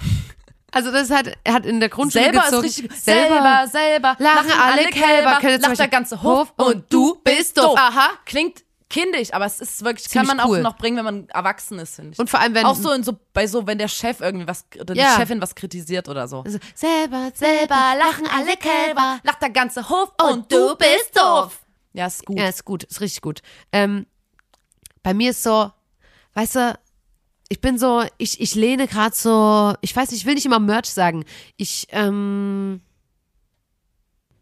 [0.71, 2.67] Also das hat, er hat in der Grundschule Selber gezogen.
[2.67, 2.99] ist richtig.
[2.99, 4.15] Selber, selber.
[4.19, 7.77] Lachen alle Kälber, zum lacht der ganze Hof und du bist doof.
[7.77, 8.09] Aha.
[8.25, 10.59] Klingt kindisch, aber es ist wirklich, Ziemlich kann man cool.
[10.59, 12.19] auch noch bringen, wenn man erwachsen ist, finde ich.
[12.19, 14.65] Und vor allem, wenn auch so in so, bei so, wenn der Chef irgendwie was,
[14.79, 15.15] oder die Ja.
[15.17, 16.41] Chefin was kritisiert oder so.
[16.43, 19.19] also, selber, selber lachen alle Kälber.
[19.23, 21.59] Lacht der ganze Hof Und du bist doof.
[21.93, 22.37] Ja, ist gut.
[22.37, 23.41] Ja, ist gut, ist richtig gut.
[23.71, 24.05] Ähm,
[25.01, 25.71] bei mir ist so,
[26.33, 26.79] weißt du,
[27.49, 30.59] ich bin so, ich, ich lehne gerade so, ich weiß nicht, ich will nicht immer
[30.59, 31.23] Merch sagen.
[31.55, 32.81] Ich, ähm,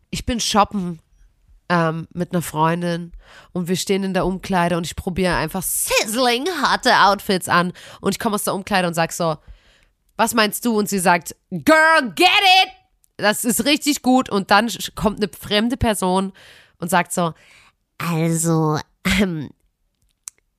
[0.09, 0.99] ich bin shoppen
[1.69, 3.11] ähm, mit einer Freundin
[3.51, 8.13] und wir stehen in der Umkleide und ich probiere einfach sizzling harte Outfits an und
[8.13, 9.37] ich komme aus der Umkleide und sag so,
[10.17, 10.77] was meinst du?
[10.77, 12.71] Und sie sagt, Girl, get it!
[13.17, 14.29] Das ist richtig gut.
[14.29, 16.33] Und dann kommt eine fremde Person
[16.79, 17.33] und sagt so,
[17.97, 18.79] Also,
[19.19, 19.49] ähm,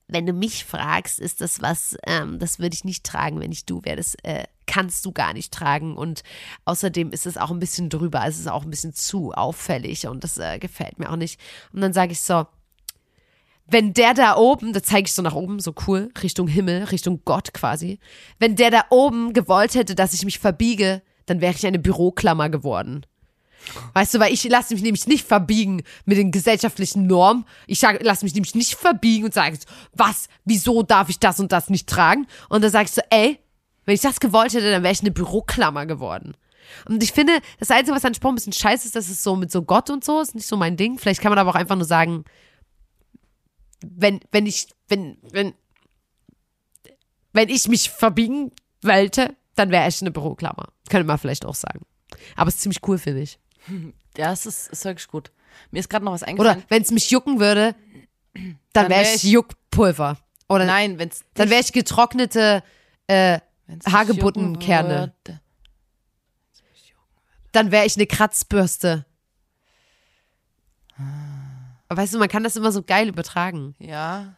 [0.09, 3.67] wenn du mich fragst, ist das was, ähm, das würde ich nicht tragen, wenn ich
[3.67, 3.97] du wäre.
[3.97, 5.97] Das äh, kannst du gar nicht tragen.
[5.97, 6.23] Und
[6.65, 8.25] außerdem ist es auch ein bisschen drüber.
[8.27, 11.41] Es ist auch ein bisschen zu auffällig und das äh, gefällt mir auch nicht.
[11.73, 12.47] Und dann sage ich so,
[13.69, 17.23] wenn der da oben, da zeige ich so nach oben, so cool, Richtung Himmel, Richtung
[17.25, 17.99] Gott quasi,
[18.39, 22.49] wenn der da oben gewollt hätte, dass ich mich verbiege, dann wäre ich eine Büroklammer
[22.49, 23.05] geworden.
[23.95, 27.45] Weißt du, weil ich lasse mich nämlich nicht verbiegen mit den gesellschaftlichen Normen.
[27.67, 29.59] Ich lasse mich nämlich nicht verbiegen und sage,
[29.93, 32.27] was, wieso darf ich das und das nicht tragen?
[32.49, 33.39] Und dann sage ich so, ey,
[33.85, 36.37] wenn ich das gewollt hätte, dann wäre ich eine Büroklammer geworden.
[36.89, 39.37] Und ich finde, das Einzige, was an Spruch ein bisschen scheiße ist, dass es so
[39.37, 40.99] mit so Gott und so ist nicht so mein Ding.
[40.99, 42.25] Vielleicht kann man aber auch einfach nur sagen,
[43.85, 45.55] wenn, wenn ich, wenn, wenn,
[47.33, 48.51] wenn ich mich verbiegen
[48.83, 50.73] wollte, dann wäre ich eine Büroklammer.
[50.89, 51.87] Könnte man vielleicht auch sagen.
[52.35, 53.39] Aber es ist ziemlich cool, finde ich.
[54.17, 55.31] Ja, es ist, ist wirklich gut.
[55.71, 56.65] Mir ist gerade noch was Oder eingefallen.
[56.69, 57.75] wenn es mich jucken würde,
[58.33, 60.17] dann, Dann wäre wär ich ich- Juckpulver.
[60.49, 62.63] Oder Nein, wenn es dann wäre ich getrocknete
[63.09, 63.41] äh,
[63.91, 65.13] Hagebuttenkerne.
[67.53, 69.05] Dann wäre ich eine Kratzbürste.
[71.89, 73.75] Aber weißt du, man kann das immer so geil übertragen.
[73.79, 74.35] Ja.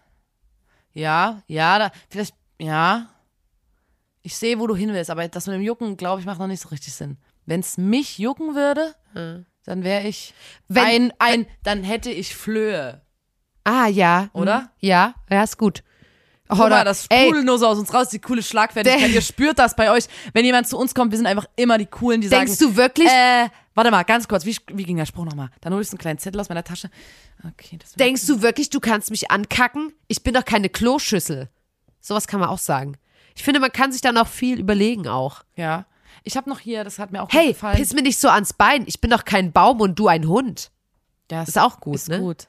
[0.93, 3.09] Ja, ja, da, vielleicht, ja.
[4.22, 6.47] Ich sehe, wo du hin willst, aber das mit dem Jucken, glaube ich, macht noch
[6.49, 7.16] nicht so richtig Sinn.
[7.49, 8.94] Wenn es mich jucken würde,
[9.64, 10.34] dann wäre ich
[10.68, 13.01] Wenn- ein, ein, dann hätte ich Flöhe.
[13.64, 14.28] Ah, ja.
[14.34, 14.61] Oder?
[14.61, 14.68] Hm.
[14.80, 15.82] Ja, ja, ist gut.
[16.49, 19.11] Guck Oder, mal, das sprudelt nur so aus uns raus, die coole Schlagfertigkeit.
[19.12, 20.05] Ihr spürt das bei euch.
[20.32, 22.76] Wenn jemand zu uns kommt, wir sind einfach immer die Coolen, die denkst sagen, du
[22.76, 25.51] wirklich, äh, warte mal, ganz kurz, wie, wie ging der Spruch nochmal?
[25.61, 26.90] Dann hol ich so einen kleinen Zettel aus meiner Tasche.
[27.46, 29.92] Okay, das denkst du wirklich, du kannst mich ankacken?
[30.07, 31.49] Ich bin doch keine Kloschüssel.
[32.01, 32.96] Sowas kann man auch sagen.
[33.34, 35.42] Ich finde, man kann sich dann auch viel überlegen auch.
[35.57, 35.86] Ja.
[36.29, 37.79] Ich habe noch hier, das hat mir auch Hey, gefallen.
[37.79, 38.85] piss mir nicht so ans Bein.
[38.87, 40.70] Ich bin doch kein Baum und du ein Hund.
[41.31, 42.18] Ja, Ist auch gut, ist ne?
[42.20, 42.49] gut.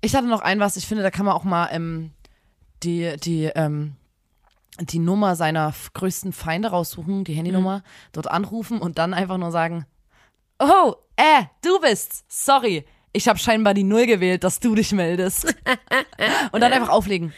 [0.00, 2.12] Ich hatte noch ein was, ich finde, da kann man auch mal ähm,
[2.82, 3.96] die, die, ähm,
[4.80, 7.82] die Nummer seiner größten Feinde raussuchen, die Handynummer, Mhm.
[8.12, 9.84] dort anrufen und dann einfach nur sagen,
[10.58, 15.44] oh, äh, du bist's, sorry, ich habe scheinbar die Null gewählt, dass du dich meldest.
[16.52, 17.34] und dann einfach auflegen.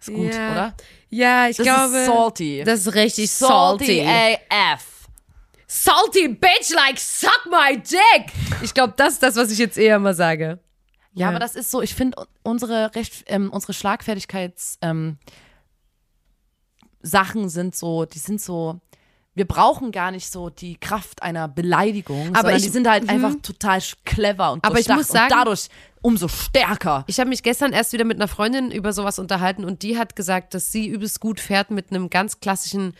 [0.00, 0.52] Ist gut, Ja.
[0.52, 0.74] oder?
[1.10, 2.62] Ja, ich Das ist salty.
[2.64, 4.86] Das ist richtig salty AF.
[5.66, 8.32] Salty bitch, like suck my dick.
[8.62, 10.58] Ich glaube, das ist das, was ich jetzt eher mal sage.
[11.12, 15.18] Ja, aber das ist so, ich finde unsere recht, ähm, unsere Schlagfertigkeits ähm,
[17.02, 18.80] Sachen sind so, die sind so,
[19.34, 23.04] wir brauchen gar nicht so die Kraft einer Beleidigung, Aber sondern ich- die sind halt
[23.04, 23.10] mhm.
[23.10, 25.68] einfach total clever und Aber ich muss sagen- und dadurch
[26.02, 27.04] umso stärker.
[27.06, 30.16] Ich habe mich gestern erst wieder mit einer Freundin über sowas unterhalten und die hat
[30.16, 32.94] gesagt, dass sie übelst gut fährt mit einem ganz klassischen,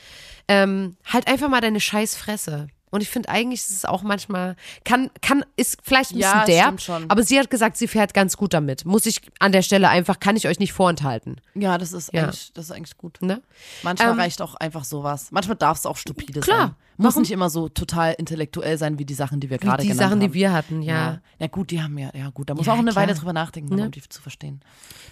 [0.48, 2.68] ähm, halt einfach mal deine Scheißfresse.
[2.92, 6.76] Und ich finde eigentlich ist es auch manchmal, kann, kann, ist vielleicht ein Ja, bisschen
[6.76, 8.84] derb, aber sie hat gesagt, sie fährt ganz gut damit.
[8.84, 11.40] Muss ich an der Stelle einfach, kann ich euch nicht vorenthalten.
[11.54, 12.24] Ja, das ist, Ja.
[12.24, 13.22] Eigentlich, das ist eigentlich gut.
[13.22, 13.42] Ne?
[13.84, 15.28] Manchmal Ähm, reicht auch einfach sowas.
[15.30, 16.58] Manchmal darf es auch stupide Klar.
[16.58, 16.74] sein.
[17.00, 17.22] Muss Warum?
[17.22, 20.20] nicht immer so total intellektuell sein wie die Sachen, die wir gerade die genannt Sachen,
[20.22, 20.28] haben.
[20.28, 20.94] die wir hatten, ja.
[20.94, 21.20] ja.
[21.38, 23.02] Ja, gut, die haben ja, ja gut, da muss Ja, man auch eine klar.
[23.06, 23.84] Weile drüber nachdenken, Ne?
[23.86, 24.60] um die zu verstehen.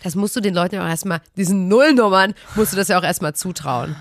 [0.03, 3.35] Das musst du den Leuten auch erstmal, diesen Nullnummern, musst du das ja auch erstmal
[3.35, 3.97] zutrauen.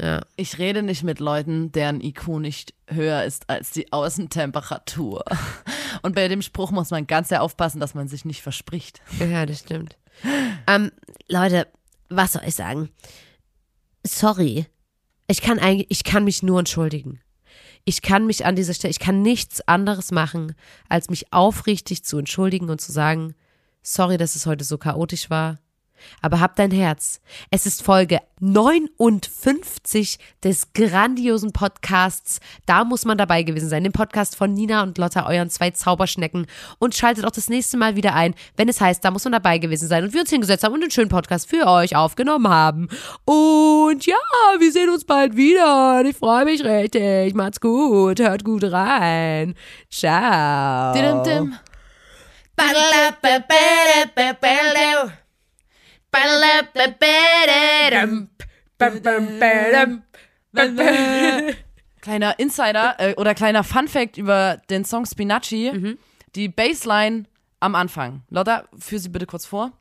[0.00, 0.20] Ja.
[0.36, 5.24] Ich rede nicht mit Leuten, deren IQ nicht höher ist als die Außentemperatur.
[6.02, 9.00] Und bei dem Spruch muss man ganz sehr aufpassen, dass man sich nicht verspricht.
[9.18, 9.96] Ja, das stimmt.
[10.66, 10.92] Ähm,
[11.28, 11.66] Leute,
[12.10, 12.90] was soll ich sagen?
[14.06, 14.66] Sorry.
[15.28, 17.20] Ich kann eigentlich, ich kann mich nur entschuldigen.
[17.84, 20.54] Ich kann mich an dieser Stelle, ich kann nichts anderes machen,
[20.88, 23.34] als mich aufrichtig zu entschuldigen und zu sagen,
[23.82, 25.58] sorry, dass es heute so chaotisch war.
[26.22, 27.20] Aber hab dein Herz.
[27.50, 32.40] Es ist Folge 59 des grandiosen Podcasts.
[32.66, 33.84] Da muss man dabei gewesen sein.
[33.84, 36.46] Dem Podcast von Nina und Lotta, euren zwei Zauberschnecken.
[36.78, 39.58] Und schaltet auch das nächste Mal wieder ein, wenn es heißt, da muss man dabei
[39.58, 40.04] gewesen sein.
[40.04, 42.88] Und wir uns hingesetzt haben und einen schönen Podcast für euch aufgenommen haben.
[43.24, 44.16] Und ja,
[44.58, 46.02] wir sehen uns bald wieder.
[46.04, 47.34] Ich freue mich richtig.
[47.34, 48.20] Macht's gut.
[48.20, 49.54] Hört gut rein.
[49.90, 50.92] Ciao.
[50.92, 51.56] Dim, dim.
[62.00, 65.72] Kleiner Insider äh, oder kleiner Funfact über den Song Spinacci.
[65.74, 65.98] Mhm.
[66.34, 67.24] Die Bassline
[67.60, 68.22] am Anfang.
[68.30, 69.72] Lotta, führ sie bitte kurz vor.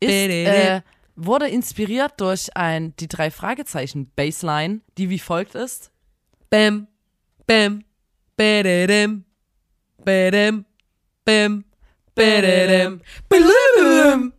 [0.00, 0.80] Ist, äh,
[1.16, 5.92] wurde inspiriert durch ein die drei Fragezeichen Bassline, die wie folgt ist.
[6.50, 6.88] Bim,
[7.46, 7.84] bim,
[8.36, 9.24] bididim,
[10.04, 10.64] bidim,
[11.24, 11.64] bim,
[12.14, 14.32] bididim, bidim.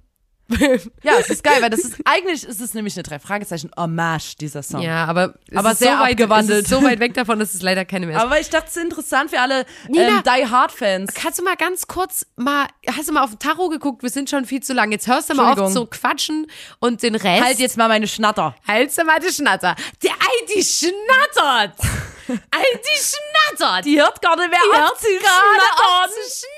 [1.04, 4.36] Ja, es ist geil, weil das ist eigentlich ist es nämlich eine drei Fragezeichen Hommage
[4.36, 4.82] dieser Song.
[4.82, 6.68] Ja, aber, Aber sehr so weit, abgewandelt.
[6.68, 8.22] So weit weg davon, dass es leider keine mehr ist.
[8.22, 11.14] Aber ich dachte, es ist interessant für alle Nina, ähm, Die Hard Fans.
[11.16, 14.04] Kannst du mal ganz kurz mal, hast du mal auf den Tacho geguckt?
[14.04, 14.92] Wir sind schon viel zu lang.
[14.92, 16.46] Jetzt hörst du mal auf zu quatschen
[16.80, 17.44] und den Rest.
[17.44, 18.56] Halt jetzt mal meine Schnatter.
[18.68, 19.76] Halt's mal die Schnatter.
[20.04, 21.80] Die, ei, die schnattert.
[22.30, 23.86] ei, die schnattert.
[23.86, 26.10] Die hört nicht mehr Die hört gerade schnattern.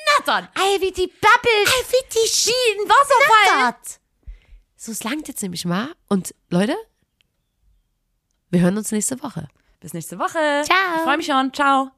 [0.07, 0.47] Zu schnattern.
[0.55, 1.67] Ei, wie die babbelt.
[1.67, 3.75] Ei, wie die Schienen Wasserfall.
[4.75, 5.93] So, es langt jetzt nämlich mal.
[6.07, 6.75] Und Leute,
[8.49, 9.47] wir hören uns nächste Woche.
[9.79, 10.63] Bis nächste Woche.
[10.65, 10.95] Ciao.
[10.95, 11.53] Ich freue mich schon.
[11.53, 11.91] Ciao.